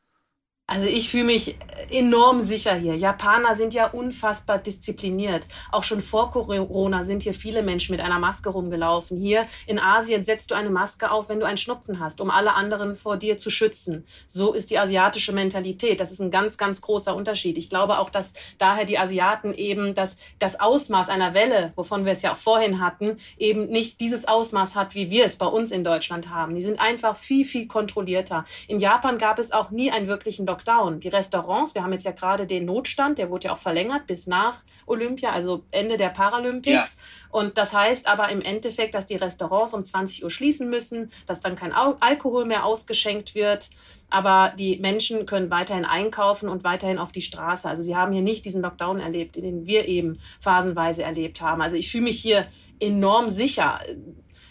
Also 0.69 0.89
ich 0.89 1.11
fühle 1.11 1.23
mich 1.23 1.57
enorm 1.91 2.43
sicher 2.43 2.75
hier. 2.75 2.97
Japaner 2.97 3.55
sind 3.55 3.73
ja 3.73 3.87
unfassbar 3.87 4.59
diszipliniert. 4.59 5.47
Auch 5.71 5.85
schon 5.85 6.01
vor 6.01 6.33
Corona 6.33 7.05
sind 7.05 7.23
hier 7.23 7.35
viele 7.35 7.63
Menschen 7.63 7.93
mit 7.93 8.01
einer 8.01 8.19
Maske 8.19 8.49
rumgelaufen. 8.49 9.17
Hier 9.17 9.47
in 9.69 9.79
Asien 9.79 10.25
setzt 10.25 10.51
du 10.51 10.57
eine 10.57 10.71
Maske 10.71 11.13
auf, 11.13 11.29
wenn 11.29 11.39
du 11.39 11.47
einen 11.47 11.57
Schnupfen 11.57 12.01
hast, 12.01 12.21
um 12.21 12.31
alle 12.31 12.55
anderen 12.55 12.97
vor 12.97 13.17
dir 13.17 13.39
zu 13.39 13.49
schützen. 13.49 14.05
So 14.27 14.55
ist 14.55 14.71
die 14.71 14.79
asiatische 14.81 15.33
Mentalität. 15.33 16.01
Das 16.01 16.11
ist 16.11 16.21
ein 16.21 16.33
ganz, 16.33 16.59
ganz 16.59 16.81
großer 16.81 17.15
Unterschied. 17.15 17.59
Ich 17.59 17.71
glaube 17.71 17.99
auch, 18.01 18.11
dass 18.11 18.33
daher 18.59 18.87
die 18.87 18.99
Asiaten 18.99 19.55
eben 19.55 19.95
das, 19.95 20.17
das 20.41 20.59
Ausmaß 20.59 21.11
einer 21.11 21.33
Welle, 21.33 21.75
wovon 21.77 22.05
wir 22.05 22.11
es 22.11 22.23
ja 22.23 22.33
auch 22.33 22.37
vorhin 22.39 22.81
hatten, 22.81 23.19
eben 23.39 23.67
nicht 23.67 24.01
dieses 24.01 24.27
Ausmaß 24.27 24.75
hat, 24.75 24.97
wie 24.97 25.11
wir 25.11 25.27
es 25.27 25.37
bei 25.37 25.47
uns 25.47 25.71
in 25.71 25.85
Deutschland 25.85 26.29
haben. 26.31 26.57
Die 26.57 26.63
sind 26.63 26.81
einfach 26.81 27.15
viel, 27.15 27.45
viel 27.45 27.69
kontrollierter. 27.69 28.45
In 28.67 28.81
Japan 28.81 29.19
gab 29.19 29.39
es 29.39 29.53
auch 29.53 29.71
nie 29.71 29.93
einen 29.93 30.09
wirklichen 30.09 30.45
Lockdown. 30.57 31.01
Die 31.01 31.09
Restaurants, 31.09 31.75
wir 31.75 31.83
haben 31.83 31.93
jetzt 31.93 32.05
ja 32.05 32.13
gerade 32.13 32.47
den 32.47 32.65
Notstand, 32.65 33.19
der 33.19 33.31
wurde 33.31 33.47
ja 33.47 33.53
auch 33.53 33.59
verlängert 33.59 34.07
bis 34.07 34.27
nach 34.27 34.63
Olympia, 34.87 35.31
also 35.31 35.65
Ende 35.71 35.97
der 35.97 36.09
Paralympics. 36.09 36.97
Ja. 36.97 37.03
Und 37.31 37.59
das 37.59 37.73
heißt 37.73 38.07
aber 38.07 38.29
im 38.31 38.41
Endeffekt, 38.41 38.95
dass 38.95 39.07
die 39.07 39.17
Restaurants 39.17 39.75
um 39.75 39.85
20 39.85 40.25
Uhr 40.25 40.31
schließen 40.31 40.71
müssen, 40.71 41.11
dass 41.27 41.41
dann 41.41 41.57
kein 41.57 41.73
Al 41.73 41.97
Alkohol 42.01 42.45
mehr 42.45 42.65
ausgeschenkt 42.65 43.35
wird. 43.35 43.71
Aber 44.09 44.53
die 44.57 44.79
Menschen 44.79 45.27
können 45.27 45.51
weiterhin 45.51 45.85
einkaufen 45.85 46.49
und 46.49 46.63
weiterhin 46.63 46.99
auf 46.99 47.11
die 47.11 47.23
Straße. 47.23 47.69
Also 47.69 47.83
sie 47.83 47.97
haben 47.97 48.13
hier 48.13 48.23
nicht 48.23 48.45
diesen 48.45 48.63
Lockdown 48.63 49.01
erlebt, 49.01 49.37
den 49.37 49.67
wir 49.67 49.87
eben 49.87 50.21
phasenweise 50.41 51.03
erlebt 51.03 51.41
haben. 51.41 51.61
Also 51.61 51.77
ich 51.77 51.91
fühle 51.91 52.05
mich 52.05 52.21
hier 52.21 52.47
enorm 52.79 53.31
sicher 53.31 53.81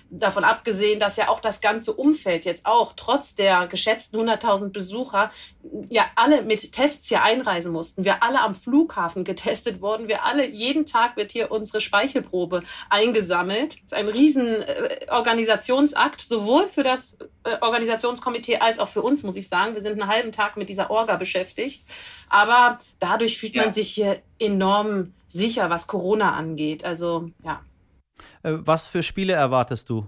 davon 0.10 0.44
abgesehen, 0.44 1.00
dass 1.00 1.18
ja 1.18 1.30
auch 1.30 1.40
das 1.40 1.62
ganze 1.62 1.94
Umfeld 1.94 2.46
jetzt 2.46 2.66
auch 2.66 2.94
trotz 2.96 3.36
der 3.36 3.68
geschätzten 3.68 4.20
100.000 4.20 4.72
Besucher 4.72 5.32
ja 5.90 6.06
alle 6.16 6.44
mit 6.44 6.72
Tests 6.72 7.10
hier 7.10 7.24
einreisen 7.24 7.72
mussten. 7.72 8.06
Wir 8.06 8.24
alle 8.24 8.40
am 8.42 8.56
Flughafen 8.56 9.24
getestet 9.24 9.82
wurden. 9.82 10.08
Wir 10.08 10.24
alle, 10.24 10.48
jeden 10.48 10.86
Tag 10.86 11.18
wird 11.18 11.32
hier 11.32 11.52
unsere 11.52 11.82
Speichelprobe 11.82 12.64
eingesammelt. 12.90 13.74
Das 13.74 13.84
ist 13.84 13.94
ein 13.94 14.08
riesen 14.08 14.48
äh, 14.48 15.06
Organisationsakt, 15.10 16.22
sowohl 16.22 16.70
für 16.70 16.84
das 16.84 17.18
äh, 17.44 17.58
Organisationskomitee 17.62 18.58
als 18.58 18.80
auch 18.80 18.90
für 18.90 19.02
uns, 19.02 19.24
muss 19.24 19.36
ich 19.36 19.50
sagen. 19.50 19.76
Wir 19.76 19.82
sind 19.82 20.00
einen 20.02 20.10
halben 20.10 20.32
Tag 20.32 20.58
mit 20.58 20.70
dieser 20.70 20.92
Orga 20.92 21.16
beschäftigt. 21.16 21.86
Aber 22.30 22.80
dadurch 23.00 23.38
fühlt 23.38 23.56
ja. 23.56 23.64
man 23.64 23.74
sich 23.74 23.90
hier 23.90 24.22
enorm 24.40 25.14
sicher, 25.28 25.70
was 25.70 25.88
Corona 25.88 26.34
angeht. 26.34 26.86
Also, 26.86 27.30
ja. 27.44 27.62
Äh, 28.44 28.54
was 28.54 28.88
für 28.88 29.04
Spiele 29.04 29.34
erwartest 29.34 29.90
du? 29.90 30.08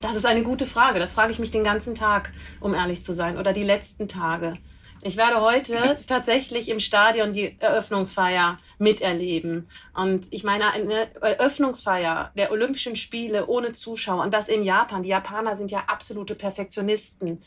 Das 0.00 0.16
ist 0.16 0.26
eine 0.26 0.42
gute 0.42 0.66
Frage. 0.66 0.98
Das 0.98 1.14
frage 1.14 1.32
ich 1.32 1.38
mich 1.38 1.52
den 1.52 1.64
ganzen 1.64 1.94
Tag, 1.94 2.32
um 2.60 2.74
ehrlich 2.74 3.04
zu 3.04 3.14
sein, 3.14 3.38
oder 3.38 3.52
die 3.52 3.62
letzten 3.62 4.08
Tage. 4.08 4.58
Ich 5.04 5.16
werde 5.16 5.40
heute 5.40 5.98
tatsächlich 6.06 6.68
im 6.68 6.78
Stadion 6.78 7.32
die 7.32 7.56
Eröffnungsfeier 7.60 8.58
miterleben. 8.78 9.68
Und 9.94 10.32
ich 10.32 10.44
meine, 10.44 10.70
eine 10.72 11.12
Eröffnungsfeier 11.20 12.30
der 12.36 12.52
Olympischen 12.52 12.94
Spiele 12.94 13.46
ohne 13.46 13.72
Zuschauer 13.72 14.22
und 14.22 14.32
das 14.32 14.48
in 14.48 14.62
Japan. 14.62 15.02
Die 15.02 15.08
Japaner 15.08 15.56
sind 15.56 15.72
ja 15.72 15.84
absolute 15.88 16.36
Perfektionisten, 16.36 17.42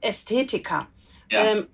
Ästhetiker 0.00 0.86
ähm, 1.30 1.66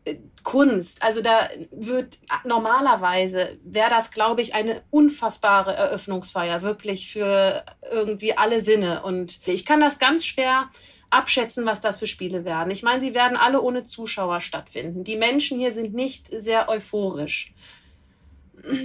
Kunst. 0.42 1.02
Also 1.02 1.22
da 1.22 1.48
wird 1.70 2.18
normalerweise 2.44 3.58
wäre 3.64 3.90
das, 3.90 4.10
glaube 4.10 4.40
ich, 4.40 4.54
eine 4.54 4.82
unfassbare 4.90 5.74
Eröffnungsfeier, 5.74 6.62
wirklich 6.62 7.10
für 7.12 7.64
irgendwie 7.90 8.36
alle 8.36 8.60
Sinne. 8.60 9.02
Und 9.02 9.40
ich 9.46 9.64
kann 9.64 9.80
das 9.80 9.98
ganz 9.98 10.24
schwer 10.24 10.70
abschätzen, 11.10 11.64
was 11.66 11.80
das 11.80 11.98
für 11.98 12.06
Spiele 12.06 12.44
werden. 12.44 12.70
Ich 12.70 12.82
meine, 12.82 13.00
sie 13.00 13.14
werden 13.14 13.36
alle 13.36 13.60
ohne 13.60 13.84
Zuschauer 13.84 14.40
stattfinden. 14.40 15.04
Die 15.04 15.16
Menschen 15.16 15.58
hier 15.58 15.72
sind 15.72 15.94
nicht 15.94 16.26
sehr 16.28 16.68
euphorisch 16.68 17.54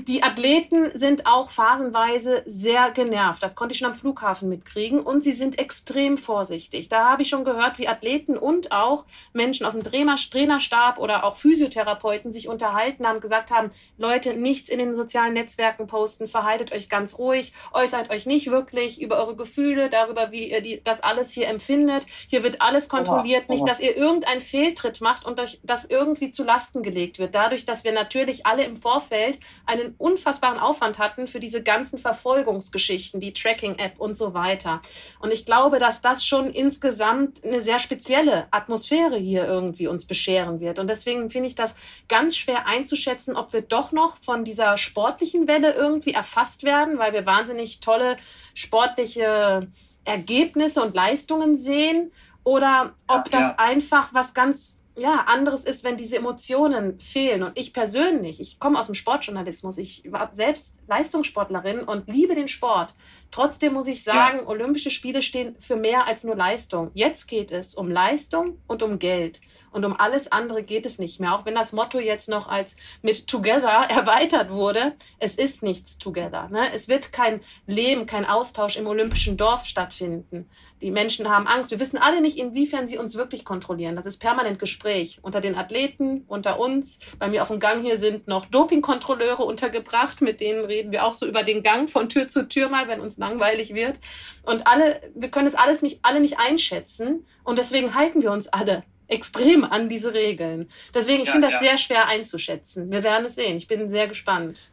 die 0.08 0.24
Athleten 0.24 0.92
sind 0.98 1.26
auch 1.26 1.50
phasenweise 1.50 2.44
sehr 2.46 2.92
genervt. 2.92 3.42
Das 3.42 3.56
konnte 3.56 3.74
ich 3.74 3.80
schon 3.80 3.92
am 3.92 3.98
Flughafen 3.98 4.50
mitkriegen. 4.50 5.00
Und 5.00 5.24
sie 5.24 5.32
sind 5.32 5.58
extrem 5.58 6.18
vorsichtig. 6.18 6.90
Da 6.90 7.10
habe 7.10 7.22
ich 7.22 7.30
schon 7.30 7.46
gehört, 7.46 7.78
wie 7.78 7.88
Athleten 7.88 8.38
und 8.38 8.72
auch 8.72 9.06
Menschen 9.32 9.66
aus 9.66 9.78
dem 9.78 9.84
Trainerstab 9.84 10.98
oder 10.98 11.24
auch 11.24 11.38
Physiotherapeuten 11.38 12.32
sich 12.32 12.50
unterhalten 12.50 13.08
haben, 13.08 13.22
gesagt 13.22 13.52
haben, 13.52 13.72
Leute, 13.98 14.34
nichts 14.34 14.70
in 14.70 14.80
den 14.80 14.96
sozialen 14.96 15.34
Netzwerken 15.34 15.88
posten, 15.88 16.28
verhaltet 16.28 16.72
euch 16.74 16.90
ganz 16.90 17.18
ruhig, 17.18 17.54
äußert 17.74 18.10
euch 18.10 18.26
nicht 18.26 18.52
wirklich 18.52 19.02
über 19.02 19.18
eure 19.18 19.36
Gefühle, 19.36 19.90
darüber, 19.90 20.32
wie 20.32 20.52
ihr 20.52 20.62
die, 20.62 20.82
das 20.84 21.02
alles 21.02 21.32
hier 21.32 21.48
empfindet. 21.48 22.06
Hier 22.28 22.44
wird 22.44 22.62
alles 22.62 22.90
kontrolliert. 22.90 23.50
Nicht, 23.50 23.68
dass 23.68 23.80
ihr 23.80 23.96
irgendeinen 23.96 24.42
Fehltritt 24.42 25.00
macht 25.02 25.26
und 25.26 25.40
euch 25.40 25.60
das 25.64 25.86
irgendwie 25.86 26.32
zu 26.32 26.44
Lasten 26.44 26.84
gelegt 26.84 27.20
wird. 27.20 27.34
Dadurch, 27.34 27.66
dass 27.66 27.84
wir 27.84 27.92
natürlich 27.92 28.46
alle 28.46 28.64
im 28.64 28.78
Vorfeld 28.78 29.40
einen 29.70 29.94
unfassbaren 30.00 30.58
Aufwand 30.58 30.98
hatten 30.98 31.28
für 31.28 31.40
diese 31.40 31.62
ganzen 31.62 32.00
Verfolgungsgeschichten, 32.00 33.20
die 33.20 33.34
Tracking-App 33.34 34.00
und 34.00 34.18
so 34.18 34.34
weiter. 34.34 34.82
Und 35.20 35.32
ich 35.32 35.46
glaube, 35.46 35.78
dass 35.78 36.02
das 36.02 36.26
schon 36.26 36.50
insgesamt 36.50 37.44
eine 37.44 37.62
sehr 37.62 37.78
spezielle 37.78 38.48
Atmosphäre 38.50 39.18
hier 39.18 39.46
irgendwie 39.46 39.86
uns 39.86 40.08
bescheren 40.08 40.60
wird. 40.60 40.80
Und 40.80 40.88
deswegen 40.88 41.30
finde 41.30 41.50
ich 41.50 41.56
das 41.56 41.76
ganz 42.08 42.36
schwer 42.36 42.66
einzuschätzen, 42.66 43.36
ob 43.36 43.54
wir 43.54 43.62
doch 43.62 43.92
noch 43.92 44.18
von 44.18 44.44
dieser 44.44 44.76
sportlichen 44.78 45.48
Welle 45.48 45.74
irgendwie 45.74 46.14
erfasst 46.14 46.64
werden, 46.64 46.98
weil 46.98 47.14
wir 47.14 47.28
wahnsinnig 47.28 47.80
tolle 47.80 48.18
sportliche 48.56 49.68
Ergebnisse 50.04 50.82
und 50.82 50.96
Leistungen 50.96 51.56
sehen 51.56 52.12
oder 52.44 52.94
ob 53.08 53.30
das 53.30 53.46
ja. 53.46 53.56
einfach 53.60 54.16
was 54.16 54.34
ganz 54.34 54.79
ja, 55.00 55.26
anderes 55.28 55.64
ist, 55.64 55.84
wenn 55.84 55.98
diese 55.98 56.18
Emotionen 56.18 57.00
fehlen. 57.00 57.44
Und 57.44 57.58
ich 57.58 57.74
persönlich, 57.74 58.40
ich 58.40 58.60
komme 58.60 58.78
aus 58.78 58.88
dem 58.88 58.96
Sportjournalismus, 58.96 59.78
ich 59.78 60.04
war 60.12 60.32
selbst 60.32 60.78
Leistungssportlerin 60.88 61.82
und 61.82 62.08
liebe 62.08 62.36
den 62.36 62.48
Sport. 62.48 62.94
Trotzdem 63.32 63.74
muss 63.74 63.88
ich 63.88 64.04
sagen, 64.04 64.40
ja. 64.40 64.48
Olympische 64.48 64.92
Spiele 64.92 65.22
stehen 65.22 65.56
für 65.60 65.76
mehr 65.76 66.08
als 66.08 66.24
nur 66.24 66.36
Leistung. 66.36 66.92
Jetzt 66.94 67.28
geht 67.28 67.52
es 67.52 67.76
um 67.76 67.92
Leistung 67.92 68.60
und 68.68 68.82
um 68.84 69.00
Geld. 69.00 69.42
Und 69.72 69.86
um 69.86 70.00
alles 70.00 70.32
andere 70.32 70.64
geht 70.64 70.86
es 70.86 71.00
nicht 71.00 71.20
mehr. 71.20 71.36
Auch 71.36 71.46
wenn 71.46 71.56
das 71.56 71.74
Motto 71.74 72.00
jetzt 72.00 72.30
noch 72.30 72.48
als 72.48 72.76
mit 73.02 73.28
Together 73.28 73.68
erweitert 73.90 74.52
wurde, 74.52 74.94
es 75.20 75.36
ist 75.36 75.64
nichts 75.64 75.98
Together. 75.98 76.50
Ne? 76.50 76.74
Es 76.74 76.88
wird 76.88 77.14
kein 77.14 77.42
Leben, 77.68 78.06
kein 78.06 78.26
Austausch 78.26 78.78
im 78.78 78.88
olympischen 78.88 79.38
Dorf 79.38 79.66
stattfinden. 79.66 80.50
Die 80.82 80.92
Menschen 80.92 81.28
haben 81.28 81.46
Angst. 81.46 81.72
Wir 81.72 81.80
wissen 81.80 81.98
alle 81.98 82.22
nicht, 82.22 82.38
inwiefern 82.38 82.88
sie 82.88 82.98
uns 82.98 83.16
wirklich 83.16 83.44
kontrollieren. 83.44 83.98
Das 83.98 84.06
ist 84.06 84.20
permanent 84.20 84.60
Gespräch 84.60 85.20
unter 85.22 85.42
den 85.42 85.56
Athleten, 85.56 86.24
unter 86.28 86.58
uns. 86.58 87.00
Bei 87.20 87.28
mir 87.28 87.42
auf 87.42 87.50
dem 87.50 87.60
Gang 87.60 87.84
hier 87.84 87.98
sind 87.98 88.30
noch 88.30 88.46
Dopingkontrolleure 88.46 89.44
untergebracht. 89.44 90.22
Mit 90.22 90.40
denen 90.40 90.64
reden 90.64 90.94
wir 90.94 91.06
auch 91.06 91.14
so 91.14 91.26
über 91.28 91.44
den 91.44 91.64
Gang 91.64 91.90
von 91.90 92.08
Tür 92.08 92.30
zu 92.30 92.48
Tür 92.48 92.70
mal, 92.70 92.88
wenn 92.88 93.02
uns 93.02 93.18
langweilig 93.20 93.74
wird. 93.74 94.00
Und 94.44 94.66
alle, 94.66 95.02
wir 95.14 95.30
können 95.30 95.48
es 95.48 95.56
alles 95.56 95.82
nicht, 95.82 96.00
alle 96.02 96.22
nicht 96.22 96.40
einschätzen. 96.40 97.28
Und 97.44 97.60
deswegen 97.60 97.94
halten 97.94 98.22
wir 98.22 98.32
uns 98.32 98.48
alle 98.48 98.84
extrem 99.08 99.64
an 99.64 99.90
diese 99.90 100.14
Regeln. 100.14 100.70
Deswegen, 100.94 101.22
ich 101.22 101.28
ja, 101.28 101.34
finde 101.34 101.48
das 101.48 101.56
ja. 101.56 101.60
sehr 101.60 101.78
schwer 101.78 102.08
einzuschätzen. 102.08 102.92
Wir 102.92 103.04
werden 103.04 103.26
es 103.26 103.36
sehen. 103.36 103.58
Ich 103.58 103.68
bin 103.68 103.90
sehr 103.90 104.08
gespannt. 104.08 104.72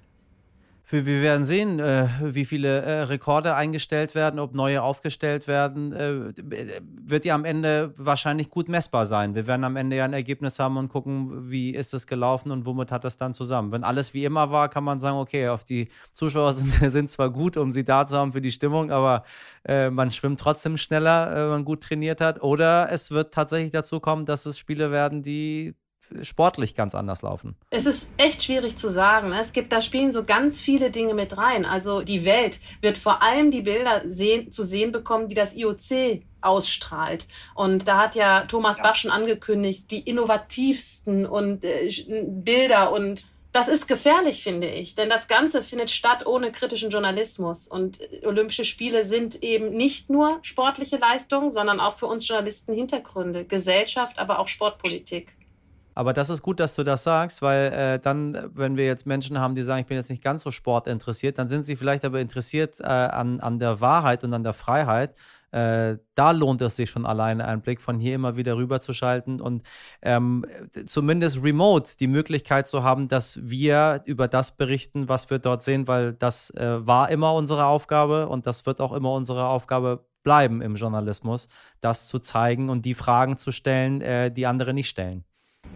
Wir, 0.89 1.05
wir 1.05 1.21
werden 1.21 1.45
sehen, 1.45 1.81
äh, 1.81 2.07
wie 2.23 2.45
viele 2.45 2.83
äh, 2.83 3.03
Rekorde 3.03 3.57
eingestellt 3.57 4.15
werden, 4.15 4.39
ob 4.39 4.55
neue 4.55 4.83
aufgestellt 4.83 5.49
werden. 5.49 5.93
Äh, 5.93 6.33
wird 7.05 7.25
ja 7.25 7.35
am 7.35 7.45
Ende 7.45 7.93
wahrscheinlich 7.97 8.51
gut 8.51 8.69
messbar 8.69 9.05
sein. 9.07 9.35
Wir 9.35 9.49
werden 9.49 9.65
am 9.65 9.75
Ende 9.75 9.97
ja 9.97 10.05
ein 10.05 10.13
Ergebnis 10.13 10.61
haben 10.61 10.77
und 10.77 10.89
gucken, 10.89 11.51
wie 11.51 11.71
ist 11.71 11.93
es 11.93 12.07
gelaufen 12.07 12.53
und 12.53 12.67
womit 12.67 12.93
hat 12.93 13.03
das 13.03 13.17
dann 13.17 13.35
zusammen. 13.35 13.73
Wenn 13.73 13.83
alles 13.83 14.15
wie 14.15 14.25
immer 14.25 14.53
war, 14.53 14.69
kann 14.69 14.85
man 14.85 15.01
sagen, 15.01 15.17
okay, 15.17 15.49
auf 15.49 15.65
die 15.65 15.89
Zuschauer 16.13 16.53
sind, 16.55 16.73
sind 16.93 17.11
zwar 17.11 17.31
gut, 17.31 17.57
um 17.57 17.73
sie 17.73 17.85
da 17.85 18.07
zu 18.07 18.17
haben 18.17 18.33
für 18.33 18.41
die 18.41 18.53
Stimmung, 18.53 18.93
aber 18.93 19.25
äh, 19.67 19.91
man 19.91 20.13
schwimmt 20.13 20.39
trotzdem 20.39 20.77
schneller, 20.77 21.33
wenn 21.35 21.49
man 21.49 21.65
gut 21.65 21.83
trainiert 21.83 22.21
hat. 22.21 22.43
Oder 22.43 22.93
es 22.93 23.11
wird 23.11 23.35
tatsächlich 23.35 23.73
dazu 23.73 23.99
kommen, 23.99 24.25
dass 24.25 24.47
es 24.47 24.57
Spiele 24.57 24.93
werden, 24.93 25.25
die 25.25 25.75
sportlich 26.23 26.75
ganz 26.75 26.95
anders 26.95 27.23
laufen? 27.23 27.57
Es 27.71 27.87
ist 27.87 28.11
echt 28.17 28.43
schwierig 28.43 28.77
zu 28.77 28.89
sagen. 28.89 29.31
Ne? 29.31 29.41
Es 29.41 29.53
gibt, 29.53 29.73
da 29.73 29.81
spielen 29.81 30.13
so 30.13 30.25
ganz 30.25 30.61
viele 30.61 30.91
Dinge 30.91 31.15
mit 31.15 31.37
rein. 31.37 31.65
Also 31.65 32.03
die 32.03 32.25
Welt 32.25 32.61
wird 32.81 32.99
vor 32.99 33.23
allem 33.23 33.51
die 33.51 33.63
Bilder 33.63 34.03
sehen, 34.07 34.53
zu 34.53 34.63
sehen 34.63 34.93
bekommen, 34.93 35.29
die 35.29 35.35
das 35.35 35.55
IOC 35.55 36.23
ausstrahlt. 36.41 37.27
Und 37.55 37.89
da 37.89 37.99
hat 37.99 38.15
ja 38.15 38.47
Thomas 38.47 38.79
ja. 38.79 38.85
Bach 38.85 38.97
schon 38.97 39.11
angekündigt, 39.11 39.91
die 39.91 40.01
innovativsten 40.01 41.27
und 41.27 41.65
äh, 41.65 41.91
Bilder 42.29 42.93
und 42.93 43.27
das 43.57 43.69
ist 43.69 43.87
gefährlich, 43.87 44.43
finde 44.43 44.69
ich, 44.69 44.97
denn 44.97 45.09
das 45.09 45.29
Ganze 45.29 45.63
findet 45.63 45.89
statt 45.89 46.27
ohne 46.27 46.53
kritischen 46.53 46.91
Journalismus. 46.91 47.69
Und 47.69 48.01
Olympische 48.23 48.67
Spiele 48.67 49.03
sind 49.03 49.43
eben 49.43 49.71
nicht 49.71 50.11
nur 50.11 50.41
sportliche 50.43 50.99
Leistungen, 50.99 51.49
sondern 51.49 51.81
auch 51.81 51.97
für 51.97 52.05
uns 52.05 52.29
Journalisten 52.29 52.75
Hintergründe, 52.75 53.47
Gesellschaft, 53.47 54.19
aber 54.19 54.41
auch 54.41 54.49
Sportpolitik. 54.49 55.33
Aber 55.97 56.13
das 56.13 56.29
ist 56.29 56.43
gut, 56.43 56.61
dass 56.61 56.75
du 56.75 56.83
das 56.83 57.05
sagst, 57.05 57.41
weil 57.41 57.73
äh, 57.73 57.99
dann, 57.99 58.51
wenn 58.53 58.77
wir 58.77 58.85
jetzt 58.85 59.07
Menschen 59.07 59.41
haben, 59.41 59.55
die 59.55 59.63
sagen, 59.63 59.81
ich 59.81 59.87
bin 59.87 59.97
jetzt 59.97 60.11
nicht 60.11 60.23
ganz 60.23 60.43
so 60.43 60.51
sportinteressiert, 60.51 61.39
dann 61.39 61.49
sind 61.49 61.65
sie 61.65 61.75
vielleicht 61.75 62.05
aber 62.05 62.21
interessiert 62.21 62.81
äh, 62.81 62.85
an, 62.85 63.41
an 63.41 63.59
der 63.59 63.81
Wahrheit 63.81 64.23
und 64.23 64.35
an 64.35 64.45
der 64.45 64.53
Freiheit. 64.53 65.17
Äh, 65.53 65.97
da 66.15 66.33
lohnt 66.33 66.61
es 66.61 66.77
sich 66.77 66.91
schon 66.91 67.07
alleine, 67.07 67.47
einen 67.47 67.63
Blick 67.63 67.81
von 67.81 67.99
hier 67.99 68.15
immer 68.15 68.37
wieder 68.37 68.59
rüberzuschalten 68.59 69.41
und 69.41 69.63
ähm, 70.03 70.45
zumindest 70.85 71.43
remote 71.43 71.97
die 71.99 72.09
Möglichkeit 72.09 72.69
zu 72.69 72.83
haben, 72.83 73.09
dass 73.09 73.39
wir 73.43 74.03
über 74.05 74.29
das 74.29 74.55
berichten, 74.55 75.09
was 75.09 75.31
wir 75.31 75.39
dort 75.39 75.63
sehen, 75.63 75.89
weil 75.89 76.13
das 76.13 76.51
äh, 76.51 76.87
war 76.87 77.09
immer 77.09 77.33
unsere 77.33 77.65
Aufgabe 77.65 78.29
und 78.29 78.47
das 78.47 78.67
wird 78.67 78.83
auch 78.83 78.93
immer 78.93 79.13
unsere 79.13 79.47
Aufgabe 79.47 80.05
bleiben 80.23 80.61
im 80.61 80.75
Journalismus, 80.77 81.49
das 81.81 82.07
zu 82.07 82.19
zeigen 82.19 82.69
und 82.69 82.85
die 82.85 82.95
Fragen 82.95 83.39
zu 83.39 83.51
stellen, 83.51 84.03
äh, 84.03 84.31
die 84.31 84.47
andere 84.47 84.75
nicht 84.75 84.91
stellen. 84.91 85.25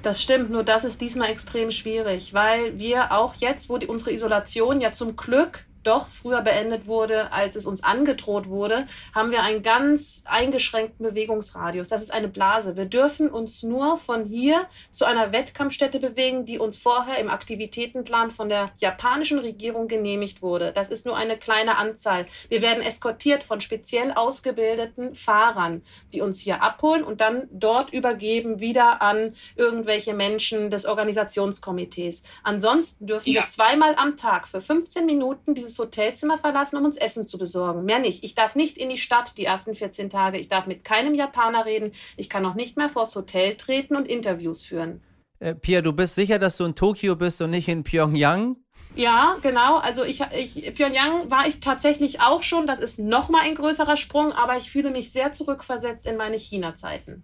Das 0.03 0.23
stimmt, 0.23 0.51
nur 0.51 0.65
das 0.65 0.85
ist 0.85 1.01
diesmal 1.01 1.31
extrem 1.31 1.71
schwierig, 1.71 2.33
weil 2.33 2.79
wir 2.79 3.13
auch 3.13 3.35
jetzt, 3.35 3.69
wo 3.69 3.77
die, 3.77 3.87
unsere 3.87 4.13
Isolation 4.13 4.81
ja 4.81 4.93
zum 4.93 5.17
Glück 5.17 5.65
doch 5.83 6.09
früher 6.09 6.43
beendet 6.43 6.87
wurde, 6.87 7.33
als 7.33 7.57
es 7.57 7.67
uns 7.67 7.83
angedroht 7.83 8.49
wurde, 8.49 8.87
haben 9.15 9.31
wir 9.31 9.43
einen 9.43 9.63
ganz 9.63 10.25
eingeschränkten 10.27 11.07
Bewegungsradius. 11.07 11.89
Das 11.89 12.03
ist 12.03 12.13
eine 12.13 12.29
Blase. 12.29 12.77
Wir 12.77 12.85
dürfen 12.85 13.29
uns 13.29 13.63
nur 13.63 13.99
von 13.99 14.25
hier 14.25 14.67
zu 14.93 15.05
einer 15.05 15.33
Wettkampfstätte 15.33 16.01
bewegen, 16.01 16.45
die 16.45 16.59
uns 16.59 16.77
vorher 16.77 17.19
im 17.19 17.29
Aktivitätenplan 17.29 18.31
von 18.31 18.49
der 18.49 18.73
japanischen 18.79 19.39
Regierung 19.39 19.89
genehmigt 19.89 20.43
wurde. 20.43 20.73
Das 20.73 20.91
ist 20.91 21.07
nur 21.07 21.17
eine 21.17 21.37
kleine 21.37 21.77
Anzahl. 21.77 22.27
Wir 22.49 22.63
werden 22.63 22.83
eskortiert 22.83 23.43
von 23.43 23.61
speziell 23.61 24.13
ausgebildeten 24.13 25.15
Fahrern, 25.15 25.83
die 26.13 26.21
uns 26.21 26.41
hier 26.41 26.63
abholen 26.63 27.05
und 27.05 27.21
dann 27.21 27.49
dort 27.51 27.93
übergeben 27.93 28.61
wieder 28.61 29.03
an 29.03 29.35
irgendwelche 29.57 30.15
Menschen 30.15 30.71
des 30.71 30.87
Organisationskomitees. 30.87 32.23
Ansonsten 32.43 33.07
dürfen 33.07 33.33
ja. 33.33 33.43
wir 33.43 33.49
zweimal 33.49 33.95
am 33.97 34.17
Tag 34.17 34.49
für 34.49 34.61
15 34.61 35.07
Minuten 35.07 35.55
dieses 35.55 35.70
dieses 35.71 35.79
Hotelzimmer 35.79 36.39
verlassen, 36.39 36.77
um 36.77 36.85
uns 36.85 36.97
Essen 36.97 37.27
zu 37.27 37.39
besorgen. 37.39 37.85
Mehr 37.85 37.99
nicht. 37.99 38.25
Ich 38.25 38.35
darf 38.35 38.55
nicht 38.55 38.77
in 38.77 38.91
die 38.91 38.97
Stadt 38.97 39.37
die 39.39 39.45
ersten 39.45 39.75
14 39.75 40.11
Tage. 40.11 40.39
Ich 40.39 40.49
darf 40.49 40.67
mit 40.67 40.85
keinem 40.85 41.15
Japaner 41.15 41.65
reden. 41.65 41.93
Ich 42.17 42.29
kann 42.29 42.45
auch 42.45 42.55
nicht 42.55 42.77
mehr 42.77 42.89
vors 42.89 43.15
Hotel 43.15 43.57
treten 43.57 43.97
und 43.97 44.09
Interviews 44.09 44.63
führen. 44.63 45.01
Äh, 45.39 45.55
Pia, 45.55 45.81
du 45.81 45.93
bist 45.93 46.17
sicher, 46.17 46.39
dass 46.39 46.57
du 46.57 46.65
in 46.65 46.75
Tokio 46.75 47.17
bist 47.17 47.41
und 47.41 47.51
nicht 47.51 47.69
in 47.69 47.85
Pyongyang? 47.85 48.57
Ja, 48.97 49.37
genau. 49.41 49.79
Also 49.79 50.05
ich, 50.05 50.21
ich, 50.33 50.75
Pyongyang 50.75 51.31
war 51.31 51.47
ich 51.47 51.61
tatsächlich 51.61 52.21
auch 52.21 52.43
schon. 52.43 52.67
Das 52.67 52.81
ist 52.81 52.99
nochmal 52.99 53.43
ein 53.43 53.55
größerer 53.55 53.97
Sprung, 53.97 54.33
aber 54.33 54.57
ich 54.57 54.71
fühle 54.71 54.91
mich 54.91 55.13
sehr 55.13 55.33
zurückversetzt 55.33 56.07
in 56.07 56.17
meine 56.17 56.37
China-Zeiten. 56.37 57.23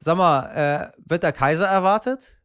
Sag 0.00 0.16
mal, 0.16 0.92
äh, 0.94 1.00
wird 1.04 1.22
der 1.22 1.32
Kaiser 1.32 1.66
erwartet? 1.66 2.37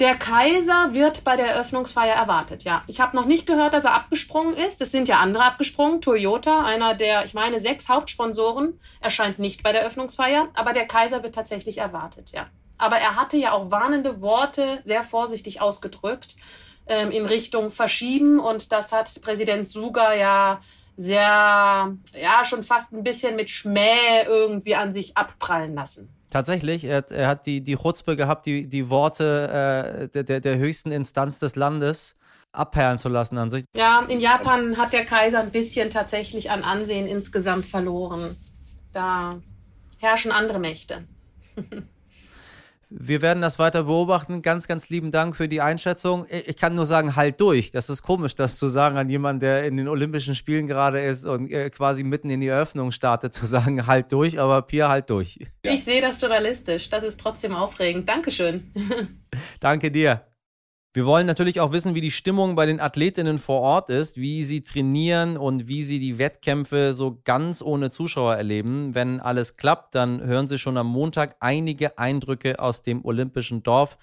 Der 0.00 0.14
Kaiser 0.14 0.94
wird 0.94 1.24
bei 1.24 1.34
der 1.34 1.48
Eröffnungsfeier 1.48 2.14
erwartet, 2.14 2.62
ja. 2.62 2.84
Ich 2.86 3.00
habe 3.00 3.16
noch 3.16 3.24
nicht 3.24 3.48
gehört, 3.48 3.74
dass 3.74 3.84
er 3.84 3.94
abgesprungen 3.94 4.56
ist. 4.56 4.80
Es 4.80 4.92
sind 4.92 5.08
ja 5.08 5.18
andere 5.18 5.42
abgesprungen. 5.42 6.00
Toyota, 6.00 6.64
einer 6.64 6.94
der, 6.94 7.24
ich 7.24 7.34
meine, 7.34 7.58
sechs 7.58 7.88
Hauptsponsoren, 7.88 8.78
erscheint 9.00 9.40
nicht 9.40 9.64
bei 9.64 9.72
der 9.72 9.80
Eröffnungsfeier, 9.80 10.50
aber 10.54 10.72
der 10.72 10.86
Kaiser 10.86 11.24
wird 11.24 11.34
tatsächlich 11.34 11.78
erwartet, 11.78 12.30
ja. 12.30 12.46
Aber 12.76 12.98
er 12.98 13.16
hatte 13.16 13.36
ja 13.36 13.50
auch 13.50 13.72
warnende 13.72 14.20
Worte 14.20 14.80
sehr 14.84 15.02
vorsichtig 15.02 15.60
ausgedrückt 15.60 16.36
ähm, 16.86 17.10
in 17.10 17.26
Richtung 17.26 17.72
Verschieben 17.72 18.38
und 18.38 18.70
das 18.70 18.92
hat 18.92 19.20
Präsident 19.20 19.66
Suga 19.66 20.14
ja 20.14 20.60
sehr, 20.96 21.96
ja, 22.14 22.44
schon 22.44 22.62
fast 22.62 22.92
ein 22.92 23.02
bisschen 23.02 23.34
mit 23.34 23.50
Schmäh 23.50 24.22
irgendwie 24.26 24.76
an 24.76 24.92
sich 24.92 25.16
abprallen 25.16 25.74
lassen. 25.74 26.08
Tatsächlich, 26.30 26.84
er, 26.84 27.10
er, 27.10 27.28
hat 27.28 27.46
die, 27.46 27.62
die 27.62 27.76
Chutzpe 27.76 28.16
gehabt, 28.16 28.46
die, 28.46 28.68
die 28.68 28.90
Worte 28.90 30.08
äh, 30.14 30.22
der, 30.24 30.40
der 30.40 30.58
höchsten 30.58 30.92
Instanz 30.92 31.38
des 31.38 31.56
Landes 31.56 32.16
abperlen 32.52 32.98
zu 32.98 33.08
lassen 33.08 33.38
an 33.38 33.50
sich. 33.50 33.64
Ja, 33.74 34.02
in 34.02 34.20
Japan 34.20 34.76
hat 34.76 34.92
der 34.92 35.04
Kaiser 35.04 35.40
ein 35.40 35.50
bisschen 35.50 35.90
tatsächlich 35.90 36.50
an 36.50 36.64
Ansehen 36.64 37.06
insgesamt 37.06 37.66
verloren. 37.66 38.36
Da 38.92 39.40
herrschen 39.98 40.32
andere 40.32 40.58
Mächte. 40.58 41.06
Wir 42.90 43.20
werden 43.20 43.40
das 43.40 43.58
weiter 43.58 43.84
beobachten. 43.84 44.40
Ganz, 44.40 44.66
ganz 44.66 44.88
lieben 44.88 45.10
Dank 45.10 45.36
für 45.36 45.48
die 45.48 45.60
Einschätzung. 45.60 46.26
Ich 46.46 46.56
kann 46.56 46.74
nur 46.74 46.86
sagen, 46.86 47.16
halt 47.16 47.40
durch. 47.40 47.70
Das 47.70 47.90
ist 47.90 48.02
komisch, 48.02 48.34
das 48.34 48.58
zu 48.58 48.66
sagen 48.66 48.96
an 48.96 49.10
jemanden, 49.10 49.40
der 49.40 49.66
in 49.66 49.76
den 49.76 49.88
Olympischen 49.88 50.34
Spielen 50.34 50.66
gerade 50.66 51.00
ist 51.00 51.26
und 51.26 51.50
äh, 51.50 51.68
quasi 51.70 52.02
mitten 52.02 52.30
in 52.30 52.40
die 52.40 52.46
Eröffnung 52.46 52.90
startet, 52.90 53.34
zu 53.34 53.44
sagen, 53.46 53.86
halt 53.86 54.12
durch, 54.12 54.40
aber 54.40 54.62
Pia, 54.62 54.88
halt 54.88 55.10
durch. 55.10 55.38
Ich 55.62 55.84
sehe 55.84 56.00
das 56.00 56.20
journalistisch. 56.20 56.88
Das 56.88 57.02
ist 57.02 57.20
trotzdem 57.20 57.54
aufregend. 57.54 58.08
Dankeschön. 58.08 58.72
Danke 59.60 59.90
dir. 59.90 60.22
Wir 60.94 61.04
wollen 61.04 61.26
natürlich 61.26 61.60
auch 61.60 61.72
wissen, 61.72 61.94
wie 61.94 62.00
die 62.00 62.10
Stimmung 62.10 62.54
bei 62.54 62.64
den 62.64 62.80
Athletinnen 62.80 63.38
vor 63.38 63.60
Ort 63.60 63.90
ist, 63.90 64.16
wie 64.16 64.42
sie 64.42 64.64
trainieren 64.64 65.36
und 65.36 65.68
wie 65.68 65.84
sie 65.84 65.98
die 65.98 66.16
Wettkämpfe 66.18 66.94
so 66.94 67.20
ganz 67.24 67.60
ohne 67.60 67.90
Zuschauer 67.90 68.36
erleben. 68.36 68.94
Wenn 68.94 69.20
alles 69.20 69.58
klappt, 69.58 69.94
dann 69.94 70.22
hören 70.22 70.48
Sie 70.48 70.58
schon 70.58 70.78
am 70.78 70.86
Montag 70.86 71.36
einige 71.40 71.98
Eindrücke 71.98 72.58
aus 72.58 72.82
dem 72.82 73.04
Olympischen 73.04 73.62
Dorf. 73.62 73.98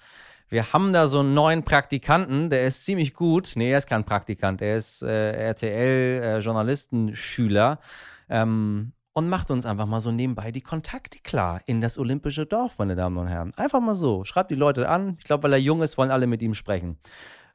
Wir 0.48 0.72
haben 0.72 0.92
da 0.92 1.08
so 1.08 1.18
einen 1.20 1.34
neuen 1.34 1.64
Praktikanten, 1.64 2.50
der 2.50 2.68
ist 2.68 2.84
ziemlich 2.84 3.14
gut. 3.14 3.54
Nee, 3.56 3.72
er 3.72 3.78
ist 3.78 3.88
kein 3.88 4.04
Praktikant, 4.04 4.62
er 4.62 4.76
ist 4.76 5.02
äh, 5.02 5.32
RTL-Journalistenschüler. 5.32 7.80
Äh, 8.28 8.42
ähm, 8.42 8.92
und 9.16 9.30
macht 9.30 9.50
uns 9.50 9.64
einfach 9.64 9.86
mal 9.86 10.00
so 10.00 10.12
nebenbei 10.12 10.52
die 10.52 10.60
Kontakte 10.60 11.20
klar 11.20 11.62
in 11.64 11.80
das 11.80 11.96
olympische 11.96 12.44
Dorf, 12.44 12.76
meine 12.76 12.96
Damen 12.96 13.16
und 13.16 13.28
Herren. 13.28 13.54
Einfach 13.56 13.80
mal 13.80 13.94
so. 13.94 14.24
Schreibt 14.24 14.50
die 14.50 14.56
Leute 14.56 14.90
an. 14.90 15.16
Ich 15.18 15.24
glaube, 15.24 15.44
weil 15.44 15.54
er 15.54 15.58
jung 15.58 15.80
ist, 15.80 15.96
wollen 15.96 16.10
alle 16.10 16.26
mit 16.26 16.42
ihm 16.42 16.52
sprechen. 16.52 16.98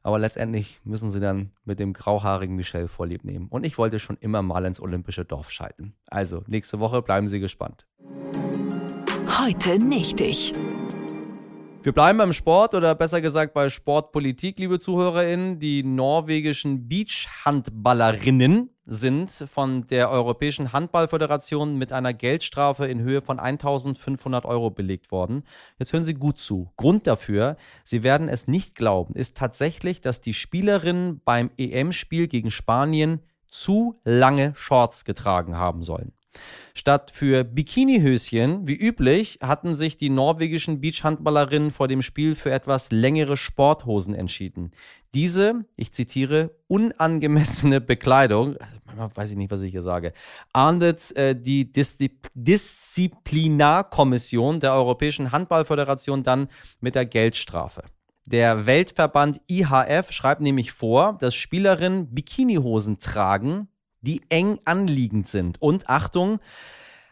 Aber 0.02 0.18
letztendlich 0.18 0.80
müssen 0.82 1.12
sie 1.12 1.20
dann 1.20 1.52
mit 1.64 1.78
dem 1.78 1.92
grauhaarigen 1.92 2.56
Michel 2.56 2.88
vorlieb 2.88 3.24
nehmen. 3.24 3.46
Und 3.46 3.64
ich 3.64 3.78
wollte 3.78 4.00
schon 4.00 4.16
immer 4.18 4.42
mal 4.42 4.64
ins 4.64 4.80
olympische 4.80 5.24
Dorf 5.24 5.52
schalten. 5.52 5.94
Also, 6.08 6.42
nächste 6.48 6.80
Woche 6.80 7.00
bleiben 7.00 7.28
Sie 7.28 7.38
gespannt. 7.38 7.86
Heute 9.38 9.78
nicht 9.78 10.20
ich. 10.20 10.50
Wir 11.84 11.92
bleiben 11.92 12.18
beim 12.18 12.32
Sport 12.32 12.74
oder 12.74 12.96
besser 12.96 13.20
gesagt 13.20 13.54
bei 13.54 13.68
Sportpolitik, 13.68 14.58
liebe 14.58 14.80
ZuhörerInnen. 14.80 15.60
Die 15.60 15.84
norwegischen 15.84 16.88
Beachhandballerinnen 16.88 18.71
sind 18.84 19.30
von 19.30 19.86
der 19.86 20.10
Europäischen 20.10 20.72
Handballföderation 20.72 21.78
mit 21.78 21.92
einer 21.92 22.12
Geldstrafe 22.12 22.86
in 22.86 23.00
Höhe 23.00 23.22
von 23.22 23.38
1500 23.38 24.44
Euro 24.44 24.70
belegt 24.70 25.12
worden. 25.12 25.44
Jetzt 25.78 25.92
hören 25.92 26.04
Sie 26.04 26.14
gut 26.14 26.38
zu. 26.38 26.70
Grund 26.76 27.06
dafür, 27.06 27.56
Sie 27.84 28.02
werden 28.02 28.28
es 28.28 28.48
nicht 28.48 28.74
glauben, 28.74 29.14
ist 29.14 29.36
tatsächlich, 29.36 30.00
dass 30.00 30.20
die 30.20 30.34
Spielerinnen 30.34 31.20
beim 31.24 31.50
EM-Spiel 31.56 32.26
gegen 32.26 32.50
Spanien 32.50 33.20
zu 33.46 34.00
lange 34.04 34.54
Shorts 34.56 35.04
getragen 35.04 35.56
haben 35.56 35.82
sollen. 35.82 36.12
Statt 36.74 37.10
für 37.12 37.44
Bikinihöschen, 37.44 38.66
wie 38.66 38.76
üblich, 38.76 39.38
hatten 39.42 39.76
sich 39.76 39.96
die 39.96 40.10
norwegischen 40.10 40.80
Beachhandballerinnen 40.80 41.70
vor 41.70 41.86
dem 41.88 42.02
Spiel 42.02 42.34
für 42.34 42.50
etwas 42.50 42.90
längere 42.90 43.36
Sporthosen 43.36 44.14
entschieden. 44.14 44.72
Diese, 45.14 45.64
ich 45.76 45.92
zitiere, 45.92 46.56
unangemessene 46.68 47.80
Bekleidung, 47.80 48.56
manchmal 48.86 49.10
weiß 49.14 49.30
ich 49.32 49.36
nicht, 49.36 49.50
was 49.50 49.60
ich 49.62 49.72
hier 49.72 49.82
sage, 49.82 50.14
ahndet 50.52 51.14
äh, 51.16 51.34
die 51.38 51.70
Diszi 51.70 52.18
Disziplinarkommission 52.34 54.60
der 54.60 54.72
Europäischen 54.74 55.32
Handballföderation 55.32 56.22
dann 56.22 56.48
mit 56.80 56.94
der 56.94 57.04
Geldstrafe. 57.04 57.82
Der 58.24 58.64
Weltverband 58.66 59.40
IHF 59.48 60.12
schreibt 60.12 60.40
nämlich 60.40 60.70
vor, 60.72 61.18
dass 61.18 61.34
Spielerinnen 61.34 62.14
Bikinihosen 62.14 63.00
tragen, 63.00 63.68
die 64.02 64.20
eng 64.28 64.58
anliegend 64.64 65.28
sind 65.28 65.60
und 65.62 65.88
Achtung, 65.88 66.40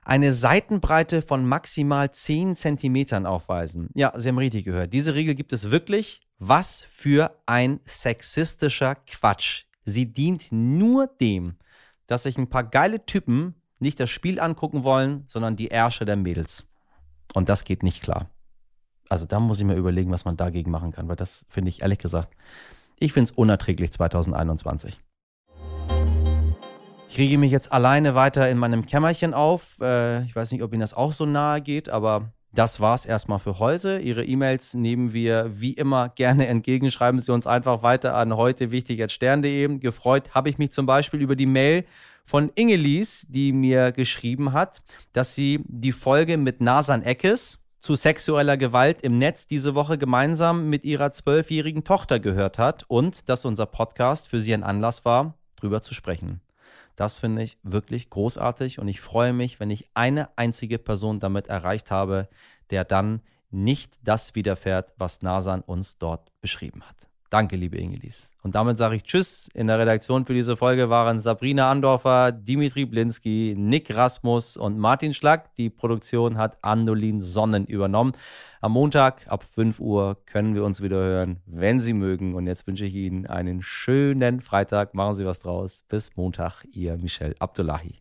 eine 0.04 0.32
Seitenbreite 0.32 1.22
von 1.22 1.46
maximal 1.46 2.10
10 2.10 2.56
Zentimetern 2.56 3.26
aufweisen. 3.26 3.90
Ja, 3.94 4.12
Sie 4.16 4.28
haben 4.28 4.38
richtig 4.38 4.64
gehört. 4.64 4.92
Diese 4.92 5.14
Regel 5.14 5.34
gibt 5.34 5.52
es 5.52 5.70
wirklich. 5.70 6.20
Was 6.38 6.84
für 6.88 7.36
ein 7.46 7.80
sexistischer 7.84 8.94
Quatsch. 8.94 9.64
Sie 9.84 10.12
dient 10.12 10.48
nur 10.50 11.06
dem, 11.06 11.56
dass 12.06 12.22
sich 12.22 12.38
ein 12.38 12.48
paar 12.48 12.64
geile 12.64 13.04
Typen 13.04 13.54
nicht 13.78 14.00
das 14.00 14.10
Spiel 14.10 14.40
angucken 14.40 14.82
wollen, 14.82 15.24
sondern 15.28 15.56
die 15.56 15.68
Ärsche 15.68 16.04
der 16.04 16.16
Mädels. 16.16 16.66
Und 17.34 17.48
das 17.48 17.64
geht 17.64 17.82
nicht 17.82 18.02
klar. 18.02 18.30
Also 19.08 19.26
da 19.26 19.38
muss 19.40 19.58
ich 19.58 19.66
mir 19.66 19.74
überlegen, 19.74 20.10
was 20.10 20.24
man 20.24 20.36
dagegen 20.36 20.70
machen 20.70 20.92
kann, 20.92 21.08
weil 21.08 21.16
das 21.16 21.44
finde 21.48 21.68
ich 21.68 21.82
ehrlich 21.82 21.98
gesagt, 21.98 22.34
ich 22.98 23.12
finde 23.12 23.30
es 23.30 23.36
unerträglich 23.36 23.92
2021. 23.92 25.00
Ich 27.10 27.18
rege 27.18 27.38
mich 27.38 27.50
jetzt 27.50 27.72
alleine 27.72 28.14
weiter 28.14 28.48
in 28.48 28.56
meinem 28.56 28.86
Kämmerchen 28.86 29.34
auf. 29.34 29.80
Äh, 29.80 30.22
ich 30.26 30.36
weiß 30.36 30.52
nicht, 30.52 30.62
ob 30.62 30.72
Ihnen 30.72 30.80
das 30.80 30.94
auch 30.94 31.12
so 31.12 31.26
nahe 31.26 31.60
geht, 31.60 31.88
aber 31.88 32.30
das 32.52 32.78
war's 32.78 33.04
erstmal 33.04 33.40
für 33.40 33.58
heute. 33.58 33.98
Ihre 33.98 34.24
E-Mails 34.24 34.74
nehmen 34.74 35.12
wir 35.12 35.50
wie 35.52 35.72
immer 35.72 36.10
gerne 36.10 36.46
entgegen. 36.48 36.88
Schreiben 36.92 37.18
Sie 37.18 37.32
uns 37.32 37.48
einfach 37.48 37.82
weiter 37.82 38.14
an 38.14 38.36
heute 38.36 38.70
wichtig 38.70 39.10
stern.de. 39.10 39.78
Gefreut 39.78 40.36
habe 40.36 40.50
ich 40.50 40.58
mich 40.58 40.70
zum 40.70 40.86
Beispiel 40.86 41.20
über 41.20 41.34
die 41.34 41.46
Mail 41.46 41.84
von 42.26 42.52
Ingelis, 42.54 43.26
die 43.28 43.52
mir 43.52 43.90
geschrieben 43.90 44.52
hat, 44.52 44.80
dass 45.12 45.34
sie 45.34 45.64
die 45.66 45.90
Folge 45.90 46.36
mit 46.36 46.60
Nasan 46.60 47.02
Eckes 47.02 47.58
zu 47.80 47.96
sexueller 47.96 48.56
Gewalt 48.56 49.02
im 49.02 49.18
Netz 49.18 49.48
diese 49.48 49.74
Woche 49.74 49.98
gemeinsam 49.98 50.70
mit 50.70 50.84
ihrer 50.84 51.10
zwölfjährigen 51.10 51.82
Tochter 51.82 52.20
gehört 52.20 52.58
hat 52.58 52.84
und 52.86 53.28
dass 53.28 53.44
unser 53.44 53.66
Podcast 53.66 54.28
für 54.28 54.38
sie 54.38 54.54
ein 54.54 54.62
Anlass 54.62 55.04
war, 55.04 55.34
drüber 55.56 55.82
zu 55.82 55.92
sprechen. 55.92 56.40
Das 56.96 57.18
finde 57.18 57.42
ich 57.42 57.58
wirklich 57.62 58.10
großartig 58.10 58.78
und 58.78 58.88
ich 58.88 59.00
freue 59.00 59.32
mich, 59.32 59.60
wenn 59.60 59.70
ich 59.70 59.88
eine 59.94 60.28
einzige 60.36 60.78
Person 60.78 61.20
damit 61.20 61.48
erreicht 61.48 61.90
habe, 61.90 62.28
der 62.70 62.84
dann 62.84 63.22
nicht 63.50 63.98
das 64.02 64.34
widerfährt, 64.34 64.94
was 64.96 65.22
Nasan 65.22 65.60
uns 65.62 65.98
dort 65.98 66.30
beschrieben 66.40 66.82
hat. 66.82 67.09
Danke, 67.30 67.54
liebe 67.54 67.78
Ingelis. 67.78 68.32
Und 68.42 68.56
damit 68.56 68.76
sage 68.76 68.96
ich 68.96 69.04
Tschüss. 69.04 69.48
In 69.54 69.68
der 69.68 69.78
Redaktion 69.78 70.26
für 70.26 70.34
diese 70.34 70.56
Folge 70.56 70.90
waren 70.90 71.20
Sabrina 71.20 71.70
Andorfer, 71.70 72.32
Dimitri 72.32 72.86
Blinski, 72.86 73.54
Nick 73.56 73.94
Rasmus 73.94 74.56
und 74.56 74.78
Martin 74.78 75.14
Schlack. 75.14 75.54
Die 75.54 75.70
Produktion 75.70 76.38
hat 76.38 76.58
Andolin 76.62 77.22
Sonnen 77.22 77.66
übernommen. 77.66 78.14
Am 78.60 78.72
Montag 78.72 79.28
ab 79.28 79.44
5 79.44 79.78
Uhr 79.78 80.16
können 80.26 80.56
wir 80.56 80.64
uns 80.64 80.82
wieder 80.82 80.96
hören, 80.96 81.40
wenn 81.46 81.80
Sie 81.80 81.92
mögen. 81.92 82.34
Und 82.34 82.48
jetzt 82.48 82.66
wünsche 82.66 82.84
ich 82.84 82.96
Ihnen 82.96 83.26
einen 83.26 83.62
schönen 83.62 84.40
Freitag. 84.40 84.94
Machen 84.94 85.14
Sie 85.14 85.24
was 85.24 85.38
draus. 85.38 85.84
Bis 85.88 86.16
Montag, 86.16 86.64
Ihr 86.72 86.96
Michel 86.96 87.36
Abdullahi. 87.38 88.00